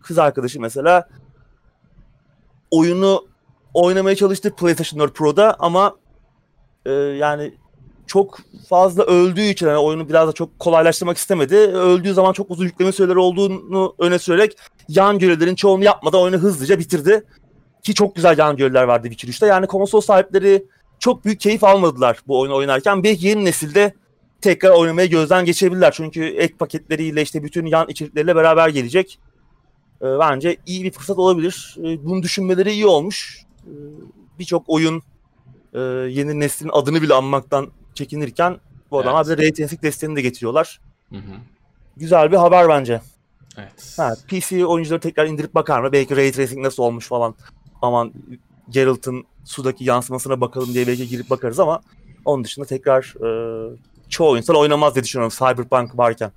[0.00, 1.08] kız arkadaşı mesela
[2.70, 3.26] oyunu
[3.74, 5.96] oynamaya çalıştı PlayStation 4 Pro'da ama
[6.86, 7.54] e, yani
[8.06, 8.38] çok
[8.68, 11.56] fazla öldüğü için yani oyunu biraz da çok kolaylaştırmak istemedi.
[11.56, 14.56] Öldüğü zaman çok uzun yükleme süreleri olduğunu öne sürerek
[14.88, 17.24] yan görevlerin çoğunu yapmadan oyunu hızlıca bitirdi.
[17.82, 19.46] Ki çok güzel yan görevler vardı Witcher 3'te.
[19.46, 20.64] Yani konsol sahipleri
[20.98, 23.04] çok büyük keyif almadılar bu oyunu oynarken.
[23.04, 23.94] Belki yeni nesilde
[24.40, 25.92] tekrar oynamaya gözden geçirebilirler.
[25.92, 29.18] Çünkü ek paketleriyle işte bütün yan içerikleriyle beraber gelecek.
[30.02, 31.76] E, bence iyi bir fırsat olabilir.
[31.78, 33.38] E, bunu düşünmeleri iyi olmuş.
[33.66, 33.72] E,
[34.38, 35.02] Birçok oyun
[35.74, 35.80] e,
[36.10, 39.38] yeni neslin adını bile anmaktan çekinirken bu adamlar evet.
[39.38, 40.80] bir ray tracing desteğini de getiriyorlar.
[41.10, 41.32] Hı hı.
[41.96, 43.00] Güzel bir haber bence.
[43.58, 43.94] Evet.
[43.96, 45.92] Ha, PC oyuncuları tekrar indirip bakar mı?
[45.92, 47.34] Belki ray tracing nasıl olmuş falan.
[47.82, 48.12] Aman
[48.70, 51.80] Geralt'ın sudaki yansımasına bakalım diye belki girip bakarız ama
[52.24, 53.76] onun dışında tekrar e,
[54.08, 56.32] çoğu insan oynamaz diye düşünüyorum Cyberpunk varken.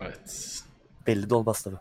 [0.00, 0.62] Evet.
[1.06, 1.76] Belli de olmaz tabii.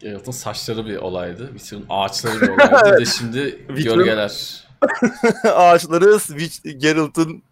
[0.00, 1.48] Geralt'ın saçları bir olaydı.
[1.48, 2.94] Witcher'ın ağaçları bir olaydı.
[2.94, 4.64] bir de şimdi gölgeler.
[5.44, 6.18] ağaçları
[6.78, 7.42] Geralt'ın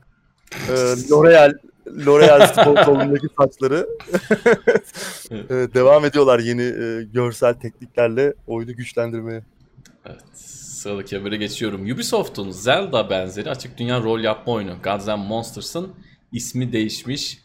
[0.68, 0.72] e,
[1.10, 1.52] L'Oreal
[1.86, 3.88] L'Oreal sponsorluğundaki saçları.
[5.30, 9.42] E, devam ediyorlar yeni e, görsel tekniklerle oyunu güçlendirmeye.
[10.06, 10.22] Evet.
[10.84, 11.82] Sıradaki habere geçiyorum.
[11.82, 15.92] Ubisoft'un Zelda benzeri açık dünya rol yapma oyunu Gods and Monsters'ın
[16.32, 17.38] ismi değişmiş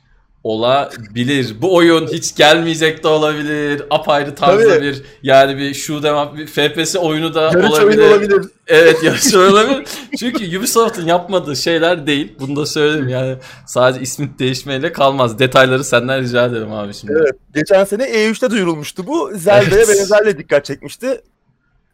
[0.43, 1.55] olabilir.
[1.61, 3.83] Bu oyun hiç gelmeyecek de olabilir.
[3.89, 4.81] Apayrı tarzda Tabii.
[4.81, 7.97] bir yani bir şu demem bir FPS oyunu da yarış olabilir.
[7.97, 8.45] Oyunu olabilir.
[8.67, 9.87] Evet yarış olabilir.
[10.19, 12.33] Çünkü Ubisoft'un yapmadığı şeyler değil.
[12.39, 13.35] Bunu da söyleyeyim yani
[13.67, 15.39] sadece ismin değişmeyle kalmaz.
[15.39, 17.13] Detayları senden rica ederim abi şimdi.
[17.13, 17.35] Evet.
[17.53, 19.31] Geçen sene E3'te duyurulmuştu bu.
[19.33, 19.89] Zelda'ya evet.
[19.99, 21.21] benzerle dikkat çekmişti.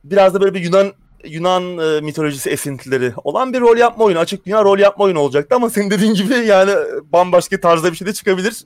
[0.03, 0.93] Biraz da böyle bir Yunan
[1.27, 4.19] Yunan e, mitolojisi esintileri olan bir rol yapma oyunu.
[4.19, 6.71] Açık dünya rol yapma oyunu olacaktı ama senin dediğin gibi yani
[7.13, 8.65] bambaşka tarzda bir şey de çıkabilir.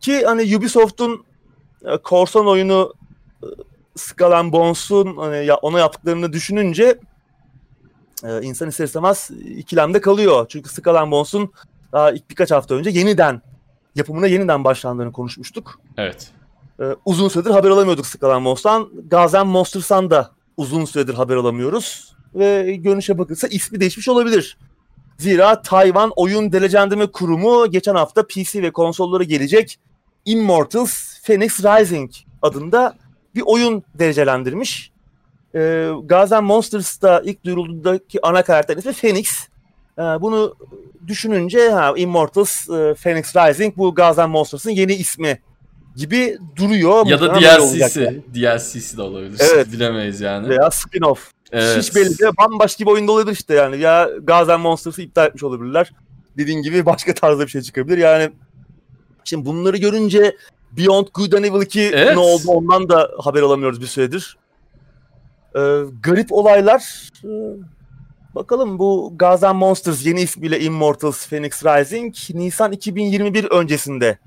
[0.00, 1.24] Ki hani Ubisoft'un
[1.84, 2.94] e, korsan oyunu
[3.42, 3.46] e,
[3.96, 6.98] Skull and Bones'un hani ya, ona yaptıklarını düşününce
[8.24, 10.46] e, insan ister istemez ikilemde kalıyor.
[10.48, 11.52] Çünkü Skull and Bones'un
[11.92, 13.42] daha ilk birkaç hafta önce yeniden
[13.94, 15.80] yapımına yeniden başlandığını konuşmuştuk.
[15.96, 16.30] Evet.
[16.80, 18.90] E, uzun süredir haber alamıyorduk Skull and Bones'tan.
[19.06, 22.14] Gazen Monsters'tan da uzun süredir haber alamıyoruz.
[22.34, 24.58] Ve görünüşe bakılsa ismi değişmiş olabilir.
[25.18, 29.78] Zira Tayvan Oyun Derecelendirme Kurumu geçen hafta PC ve konsollara gelecek
[30.24, 32.10] Immortals Phoenix Rising
[32.42, 32.96] adında
[33.34, 34.92] bir oyun derecelendirmiş.
[35.54, 39.48] Ee, Gazen Monsters'ta ilk duyurulduğundaki ana karakter ismi Phoenix.
[39.98, 40.56] Ee, bunu
[41.06, 45.40] düşününce ha, Immortals e, Phoenix Rising bu Gazen Monsters'ın yeni ismi
[45.96, 47.06] gibi duruyor.
[47.06, 48.00] Ya da DLC'si.
[48.00, 48.22] Yani.
[48.34, 49.40] DLC'si de olabilir.
[49.52, 49.72] Evet.
[49.72, 50.48] Bilemeyiz yani.
[50.48, 51.18] Veya spin-off.
[51.52, 51.78] Evet.
[51.78, 52.32] Hiç belli değil.
[52.38, 53.78] Bambaşka bir oyunda olabilir işte yani.
[53.78, 55.92] Ya Gazen Monsters'ı iptal etmiş olabilirler.
[56.38, 57.98] Dediğin gibi başka tarzda bir şey çıkabilir.
[57.98, 58.30] Yani
[59.24, 60.36] şimdi bunları görünce
[60.72, 62.14] Beyond Good and Evil 2 evet.
[62.14, 64.36] ne oldu ondan da haber alamıyoruz bir süredir.
[65.56, 65.60] Ee,
[66.02, 67.10] garip olaylar.
[67.24, 67.28] Ee,
[68.34, 74.18] bakalım bu Gazen Monsters yeni ismiyle Immortals Phoenix Rising Nisan 2021 öncesinde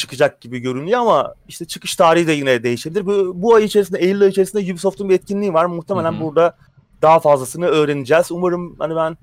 [0.00, 3.06] çıkacak gibi görünüyor ama işte çıkış tarihi de yine değişebilir.
[3.06, 5.64] Bu, bu ay içerisinde, Eylül ayı içerisinde Ubisoft'un bir etkinliği var.
[5.64, 6.20] Muhtemelen Hı-hı.
[6.20, 6.56] burada
[7.02, 8.32] daha fazlasını öğreneceğiz.
[8.32, 9.18] Umarım hani ben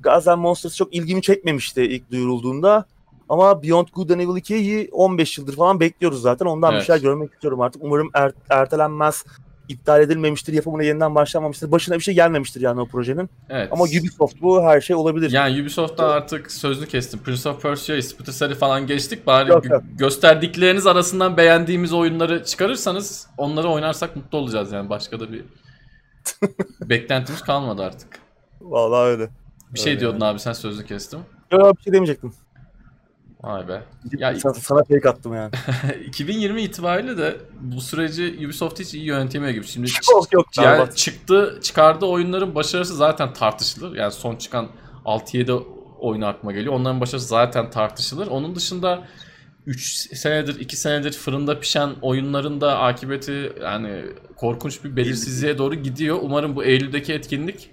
[0.00, 2.84] Gazen Monsters çok ilgimi çekmemişti ilk duyurulduğunda.
[3.28, 6.46] Ama Beyond Good and Evil 2'yi 15 yıldır falan bekliyoruz zaten.
[6.46, 6.80] Ondan evet.
[6.80, 7.84] bir şeyler görmek istiyorum artık.
[7.84, 9.24] Umarım er, ertelenmez
[9.68, 11.72] iptal edilmemiştir, yapımına yeniden başlanmamıştır.
[11.72, 13.30] Başına bir şey gelmemiştir yani o projenin.
[13.50, 13.68] Evet.
[13.72, 15.30] Ama Ubisoft bu her şey olabilir.
[15.30, 17.20] Yani Ubisoft'ta artık sözlü kestim.
[17.22, 19.26] Prince of Persia, Splinter Cell falan geçtik.
[19.26, 19.82] Bari yok, yok.
[19.98, 24.90] gösterdikleriniz arasından beğendiğimiz oyunları çıkarırsanız onları oynarsak mutlu olacağız yani.
[24.90, 25.44] Başka da bir
[26.80, 28.08] beklentimiz kalmadı artık.
[28.60, 29.28] Vallahi öyle.
[29.74, 30.30] Bir şey öyle diyordun yani.
[30.30, 31.20] abi sen sözlü kestim.
[31.52, 32.32] Yok bir şey demeyecektim.
[33.42, 33.82] Vay be.
[34.18, 35.50] Ya, sana, sana fake attım yani.
[36.06, 39.66] 2020 itibariyle de bu süreci Ubisoft hiç iyi yönetemiyor gibi.
[39.66, 40.46] Şimdi çok yok.
[40.56, 40.96] Yani berbat.
[40.96, 43.96] çıktı, çıkardığı oyunların başarısı zaten tartışılır.
[43.96, 44.68] Yani son çıkan
[45.04, 45.62] 6-7
[45.98, 46.74] oyunu aklıma geliyor.
[46.74, 48.26] Onların başarısı zaten tartışılır.
[48.26, 49.04] Onun dışında
[49.66, 54.04] 3 senedir, 2 senedir fırında pişen oyunların da akıbeti yani
[54.36, 56.18] korkunç bir belirsizliğe doğru gidiyor.
[56.22, 57.70] Umarım bu Eylül'deki etkinlik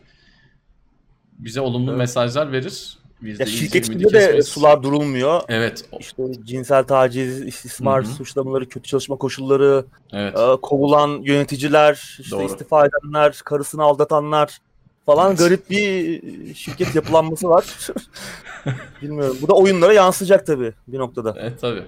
[1.39, 1.97] bize olumlu evet.
[1.97, 2.98] mesajlar verir.
[3.21, 5.41] Ya şirket içinde de sular durulmuyor.
[5.47, 5.85] Evet.
[5.99, 8.13] İşte cinsel taciz, istismar Hı-hı.
[8.13, 10.37] suçlamaları, kötü çalışma koşulları, evet.
[10.37, 12.45] e, kovulan yöneticiler, işte Doğru.
[12.45, 14.57] istifa edenler, karısını aldatanlar.
[15.05, 16.21] falan garip bir
[16.55, 17.65] şirket yapılanması var.
[19.01, 19.37] Bilmiyorum.
[19.41, 21.35] Bu da oyunlara yansıyacak tabii bir noktada.
[21.39, 21.83] Evet tabii.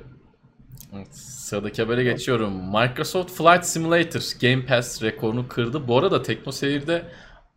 [0.96, 2.54] Evet, sıradaki habere geçiyorum.
[2.54, 5.88] Microsoft Flight Simulator Game Pass rekorunu kırdı.
[5.88, 7.06] Bu arada Tekno Seyir'de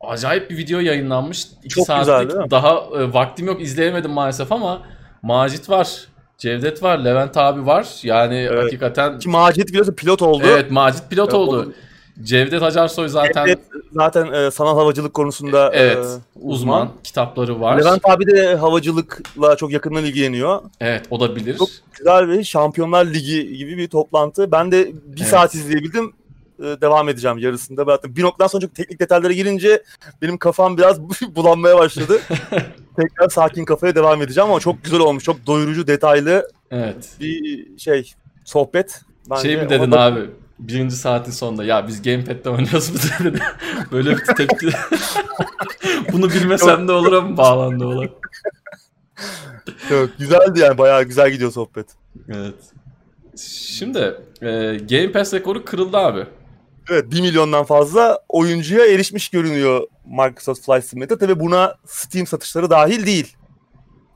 [0.09, 1.46] acayip bir video yayınlanmış.
[1.64, 2.50] 2 Çok güzel, saatlik değil mi?
[2.50, 4.82] daha e, vaktim yok izleyemedim maalesef ama
[5.22, 6.05] Macit var,
[6.38, 7.88] Cevdet var, Levent abi var.
[8.02, 8.64] Yani Evet.
[8.64, 10.42] hakikaten Ki Macit biliyorsun pilot oldu.
[10.46, 11.57] evet Macit pilot Evet, oldu.
[11.61, 11.72] oldu.
[12.22, 13.59] Cevdet Acarsoy zaten Evet,
[13.92, 16.07] zaten e, sanal havacılık konusunda e, evet
[16.42, 16.88] uzman.
[17.05, 17.80] kitapları var.
[17.80, 20.62] Levent abi de havacılıkla çok yakından ilgileniyor.
[20.80, 21.59] Evet o da bilir.
[21.59, 24.52] Çok güzel bir Şampiyonlar Ligi gibi bir toplantı.
[24.52, 25.28] Ben de bir Evet.
[25.30, 26.12] saat izleyebildim.
[26.59, 27.84] E, devam edeceğim yarısında.
[27.84, 29.82] Zaten bir noktadan sonra çok teknik detaylara girince
[30.22, 31.00] benim kafam biraz
[31.36, 32.20] bulanmaya başladı.
[32.96, 35.24] Tekrar sakin kafaya devam edeceğim ama çok güzel olmuş.
[35.24, 37.11] Çok doyurucu, detaylı Evet.
[37.20, 38.12] bir şey
[38.44, 39.00] sohbet.
[39.30, 40.20] Bence şey mi dedin da- abi?
[40.59, 43.38] Birinci saatin sonunda ya biz gamepad'de oynuyoruz mu dedi.
[43.92, 44.68] Böyle bir tepki.
[46.12, 48.09] Bunu bilmesem de olur ama bağlandı olan.
[49.90, 51.86] Yok, güzeldi yani bayağı güzel gidiyor sohbet.
[52.28, 52.55] Evet.
[53.76, 53.98] Şimdi
[54.42, 56.26] e, Game Pass rekoru kırıldı abi.
[56.91, 61.18] Evet 1 milyondan fazla oyuncuya erişmiş görünüyor Microsoft Flight Simulator.
[61.18, 63.37] Tabi buna Steam satışları dahil değil.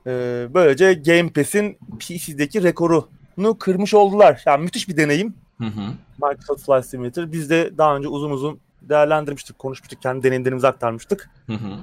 [0.07, 4.43] Ee, böylece Game Pass'in PC'deki rekorunu kırmış oldular.
[4.45, 5.81] Yani müthiş bir deneyim Hı hı.
[6.23, 7.31] Microsoft Flight Simulator.
[7.31, 11.29] Biz de daha önce uzun uzun değerlendirmiştik, konuşmuştuk, kendi deneyimlerimizi aktarmıştık.
[11.47, 11.77] Hı hı.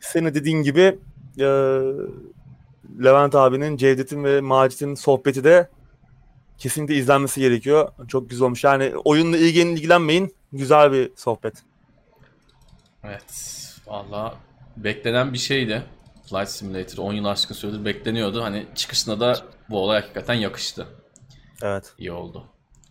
[0.00, 0.98] Senin dediğin gibi
[1.38, 1.46] e,
[3.04, 5.68] Levent abinin, Cevdet'in ve Macit'in sohbeti de
[6.58, 7.92] kesinlikle izlenmesi gerekiyor.
[8.08, 8.64] Çok güzel olmuş.
[8.64, 10.34] Yani oyunla ilgilenin ilgilenmeyin.
[10.52, 11.54] Güzel bir sohbet.
[13.04, 13.52] Evet.
[13.86, 14.34] Valla
[14.76, 15.82] beklenen bir şeydi.
[16.30, 18.42] Flight Simulator 10 yıl aşkın süredir bekleniyordu.
[18.42, 19.36] Hani çıkışına da
[19.70, 20.86] bu olay hakikaten yakıştı.
[21.62, 21.92] Evet.
[21.98, 22.44] İyi oldu.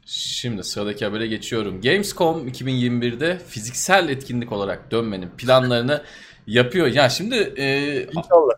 [0.05, 1.81] Şimdi sıradaki habere geçiyorum.
[1.81, 6.03] Gamescom 2021'de fiziksel etkinlik olarak dönmenin planlarını
[6.47, 6.87] yapıyor.
[6.87, 8.53] Ya şimdi e, İnşallah.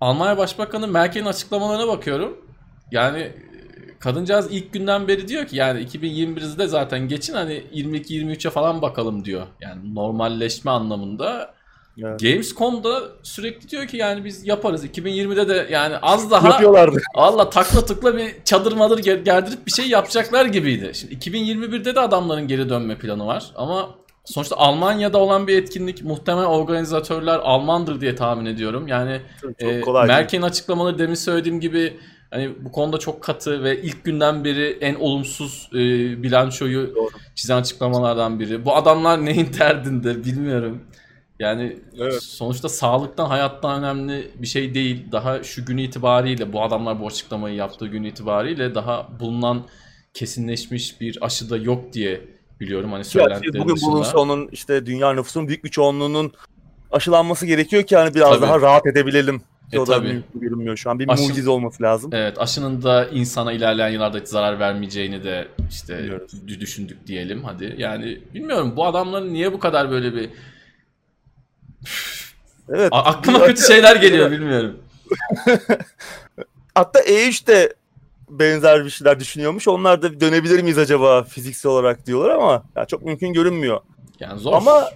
[0.00, 2.46] Almanya Başbakanı Merkel'in açıklamalarına bakıyorum.
[2.90, 3.32] Yani
[4.04, 9.46] kadıncağız ilk günden beri diyor ki yani 2021'de zaten geçin hani 22-23'e falan bakalım diyor.
[9.60, 11.54] Yani normalleşme anlamında.
[12.02, 12.20] Evet.
[12.20, 14.84] Gamescom'da sürekli diyor ki yani biz yaparız.
[14.84, 17.00] 2020'de de yani az daha Yapıyorlardı.
[17.14, 20.90] Allah takla tıkla bir çadır madır ger- gerdirip bir şey yapacaklar gibiydi.
[20.94, 23.88] Şimdi 2021'de de adamların geri dönme planı var ama
[24.24, 28.88] sonuçta Almanya'da olan bir etkinlik muhtemelen organizatörler Almandır diye tahmin ediyorum.
[28.88, 30.08] Yani Çok e, kolay.
[30.08, 30.18] değil.
[30.18, 31.96] Merkel'in açıklamaları demin söylediğim gibi
[32.34, 35.78] hani bu konuda çok katı ve ilk günden beri en olumsuz e,
[36.22, 37.08] bilançoyu Doğru.
[37.34, 38.64] çizen açıklamalardan biri.
[38.64, 40.82] Bu adamlar neyin derdinde bilmiyorum.
[41.38, 42.22] Yani Evet.
[42.22, 45.04] sonuçta sağlıktan hayattan önemli bir şey değil.
[45.12, 49.62] Daha şu gün itibariyle bu adamlar bu açıklamayı yaptığı gün itibariyle daha bulunan
[50.14, 52.20] kesinleşmiş bir aşı da yok diye
[52.60, 53.90] biliyorum hani söylentilerin bugün dışında.
[53.90, 56.32] bulunsa onun işte dünya nüfusunun büyük bir çoğunluğunun
[56.92, 58.42] aşılanması gerekiyor ki hani biraz Tabii.
[58.42, 59.42] daha rahat edebilelim.
[59.72, 60.08] E, o da tabii.
[60.08, 60.98] mümkün görünmüyor şu an.
[60.98, 62.10] Bir Aşı- mucize olması lazım.
[62.14, 66.32] Evet aşının da insana ilerleyen yıllarda hiç zarar vermeyeceğini de işte Biliyoruz.
[66.46, 67.74] dü- düşündük diyelim hadi.
[67.78, 70.30] Yani bilmiyorum bu adamların niye bu kadar böyle bir
[72.68, 72.88] Evet.
[72.92, 74.76] A- aklıma kötü şeyler geliyor bilmiyorum.
[76.74, 77.74] Hatta E3 de
[78.30, 79.68] benzer bir şeyler düşünüyormuş.
[79.68, 83.80] Onlar da dönebilir miyiz acaba fiziksel olarak diyorlar ama ya çok mümkün görünmüyor.
[84.20, 84.52] Yani zor.
[84.52, 84.90] Ama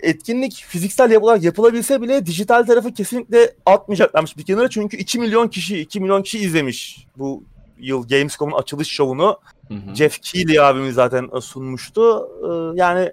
[0.00, 4.70] etkinlik fiziksel yapılarak yapılabilse bile dijital tarafı kesinlikle atmayacaklarmış bir kenara.
[4.70, 7.44] Çünkü 2 milyon kişi 2 milyon kişi izlemiş bu
[7.78, 9.40] yıl Gamescom'un açılış şovunu.
[9.68, 9.94] Hı hı.
[9.94, 12.28] Jeff Keighley abimiz zaten sunmuştu.
[12.42, 13.12] Ee, Yani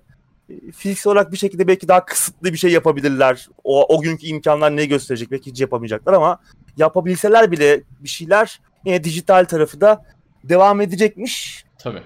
[0.49, 3.49] e, fiziksel olarak bir şekilde belki daha kısıtlı bir şey yapabilirler.
[3.63, 6.39] O, o günkü imkanlar ne gösterecek belki hiç yapamayacaklar ama
[6.77, 10.05] yapabilseler bile bir şeyler yine dijital tarafı da
[10.43, 11.65] devam edecekmiş.
[11.77, 12.01] Tabii.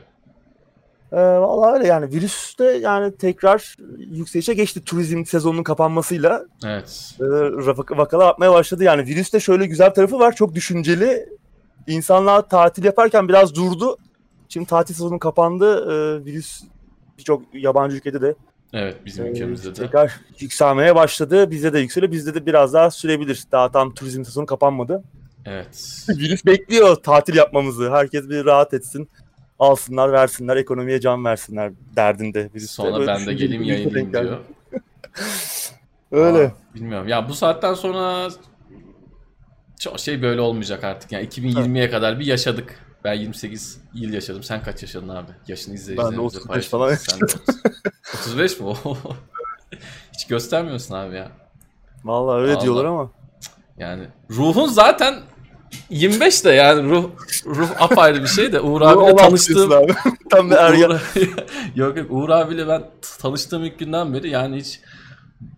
[1.13, 6.45] Ee, vallahi öyle yani virüs de yani tekrar yükselişe geçti turizm sezonunun kapanmasıyla.
[6.65, 7.15] Evet.
[7.19, 11.29] E, vak- vakalar artmaya başladı yani virüste şöyle güzel tarafı var çok düşünceli.
[11.87, 13.97] İnsanlar tatil yaparken biraz durdu.
[14.49, 15.75] Şimdi tatil sezonu kapandı.
[15.91, 16.63] Ee, virüs
[17.17, 18.35] birçok yabancı ülkede de
[18.73, 19.73] Evet bizim e, ülkemizde de.
[19.73, 21.51] tekrar yükselmeye başladı.
[21.51, 22.11] Bizde de yükseliyor.
[22.11, 23.43] Bizde de biraz daha sürebilir.
[23.51, 25.03] Daha tam turizm sezonu kapanmadı.
[25.45, 26.05] Evet.
[26.09, 27.91] Virüs bekliyor tatil yapmamızı.
[27.91, 29.09] Herkes bir rahat etsin.
[29.63, 32.53] Alsınlar, versinler, ekonomiye can versinler derdinde.
[32.53, 34.39] De Sonra böyle ben de geleyim yayınlayayım diyor.
[36.11, 36.45] Öyle.
[36.45, 37.07] Aa, bilmiyorum.
[37.07, 38.29] Ya bu saatten sonra
[39.79, 41.11] çok şey böyle olmayacak artık.
[41.11, 42.79] Yani 2020'ye kadar bir yaşadık.
[43.03, 44.43] Ben 28 yıl yaşadım.
[44.43, 45.31] Sen kaç yaşadın abi?
[45.47, 46.69] Yaşını izleyicilerimize 35 paylaşın.
[46.69, 47.39] falan Sen de 30.
[48.13, 48.73] 35 mi?
[50.13, 51.31] Hiç göstermiyorsun abi ya.
[52.03, 52.63] Vallahi öyle Vallahi.
[52.63, 53.11] diyorlar ama.
[53.77, 55.15] Yani ruhun zaten
[55.89, 57.09] 25 de yani ruh
[57.45, 59.93] ruh apayrı bir şey de Uğur abiyle tanıştığım Abi.
[60.29, 60.89] Tam bir ergen.
[60.89, 60.99] Uğur,
[61.75, 62.83] yok yok Uğur abiyle ben
[63.21, 64.79] tanıştığım ilk günden beri yani hiç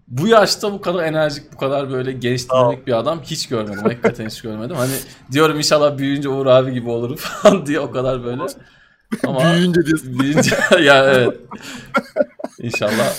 [0.07, 3.83] bu yaşta bu kadar enerjik, bu kadar böyle genç dinamik bir adam hiç görmedim.
[3.83, 4.75] Hakikaten hiç görmedim.
[4.75, 4.93] Hani
[5.31, 8.41] diyorum inşallah büyüyünce Uğur abi gibi olurum falan diye o kadar böyle.
[9.27, 10.19] Ama Büyüyünce diyorsun.
[10.19, 11.37] büyüyünce ya evet.
[12.59, 13.13] İnşallah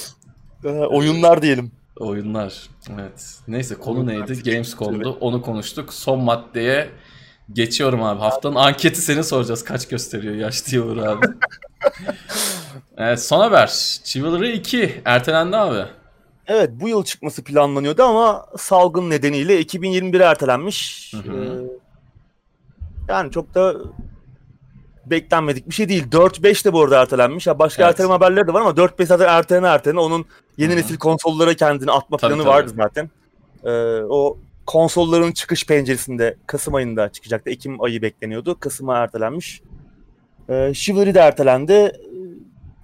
[0.65, 1.73] Ee, oyunlar diyelim.
[1.97, 2.69] Oyunlar.
[2.95, 3.39] Evet.
[3.49, 4.43] Neyse konu neydi?
[4.43, 5.19] Gamescom'du.
[5.21, 5.95] Onu konuştuk.
[5.95, 6.91] Son maddeye
[7.53, 8.21] geçiyorum abi.
[8.21, 9.65] Haftanın anketi seni soracağız.
[9.65, 11.27] Kaç gösteriyor yaş diye Uğur abi.
[12.97, 13.67] evet son haber.
[14.05, 15.85] Chivalry 2 ertelendi abi.
[16.47, 21.13] Evet bu yıl çıkması planlanıyordu ama salgın nedeniyle 2021'e ertelenmiş.
[21.15, 21.37] Hı hı.
[21.37, 23.75] Ee, yani çok da
[25.11, 26.05] beklenmedik bir şey değil.
[26.13, 27.47] 4-5 de bu arada ertelenmiş.
[27.47, 27.91] Ya başka Evet.
[27.91, 30.01] erteleme haberleri de var ama 4-5 zaten ertelene ertelene.
[30.01, 30.25] Onun
[30.57, 30.79] yeni Hı hı.
[30.81, 32.55] nesil konsollara kendini atma Tabii, planı tabii.
[32.55, 33.11] vardı zaten.
[33.65, 33.71] Ee,
[34.09, 37.51] o konsolların çıkış penceresinde Kasım ayında çıkacaktı.
[37.51, 38.61] Ekim ayı bekleniyordu.
[38.61, 39.63] Kasım'a ertelenmiş.
[40.49, 41.73] Ee, Chivalry de ertelendi.
[41.73, 41.93] Ee,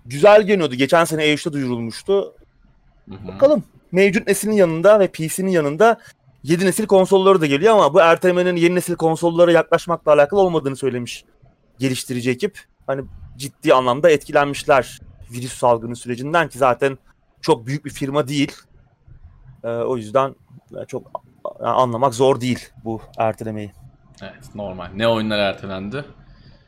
[0.07, 0.75] Güzel görünüyordu.
[0.75, 2.35] Geçen sene E3'te duyurulmuştu.
[3.09, 3.29] Hı hı.
[3.29, 3.65] Bakalım.
[3.93, 5.99] Mevcut neslin yanında ve PC'nin yanında
[6.43, 11.25] yeni nesil konsolları da geliyor ama bu ertelemenin yeni nesil konsollara yaklaşmakla alakalı olmadığını söylemiş
[11.79, 12.59] geliştirici ekip.
[12.87, 13.03] Hani
[13.37, 15.01] ciddi anlamda etkilenmişler
[15.33, 16.99] virüs salgını sürecinden ki zaten
[17.41, 18.53] çok büyük bir firma değil.
[19.65, 20.35] Ee, o yüzden
[20.89, 21.11] çok
[21.61, 23.73] a- anlamak zor değil bu ertelemeyi.
[24.23, 24.89] Evet normal.
[24.95, 26.05] Ne oyunlar ertelendi?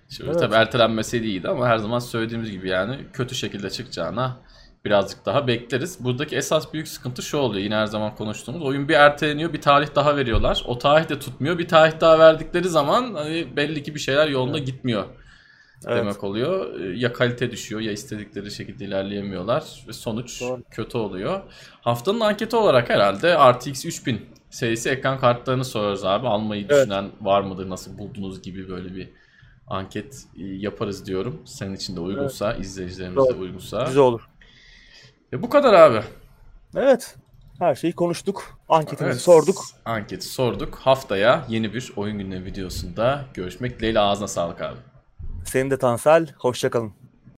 [0.09, 0.41] Şimdi Evet.
[0.41, 4.37] tabii ertelenmeseydi iyiydi ama her zaman söylediğimiz gibi yani kötü şekilde çıkacağına
[4.85, 6.05] birazcık daha bekleriz.
[6.05, 8.63] Buradaki esas büyük sıkıntı şu oluyor yine her zaman konuştuğumuz.
[8.63, 10.65] Oyun bir erteleniyor bir tarih daha veriyorlar.
[10.67, 11.59] O tarih de tutmuyor.
[11.59, 15.05] Bir tarih daha verdikleri zaman hani belli ki bir şeyler yolunda gitmiyor
[15.87, 15.97] Evet.
[15.97, 16.81] demek oluyor.
[16.81, 20.63] Ya kalite düşüyor ya istedikleri şekilde ilerleyemiyorlar ve sonuç Doğru.
[20.71, 21.41] kötü oluyor.
[21.81, 26.29] Haftanın anketi olarak herhalde RTX 3000 serisi ekran kartlarını soruyoruz abi.
[26.29, 26.81] Almayı Evet.
[26.81, 27.71] düşünen var mıdır?
[27.71, 29.09] Nasıl buldunuz gibi böyle bir
[29.67, 31.43] anket e, yaparız diyorum.
[31.45, 33.85] Senin için de uygunsa, izleyicilerimiz de uygunsa.
[33.85, 34.29] Güzel olur.
[35.33, 36.01] E bu kadar abi.
[36.77, 37.17] Evet.
[37.59, 38.59] Her şeyi konuştuk.
[38.69, 39.57] Anketimizi Evet, sorduk.
[39.85, 40.75] Anketi sorduk.
[40.75, 44.77] Haftaya yeni bir oyun gündemi videosunda görüşmek dileğiyle ağzına sağlık abi.
[45.45, 46.29] Senin de Tansel.
[46.39, 46.93] Hoşçakalın.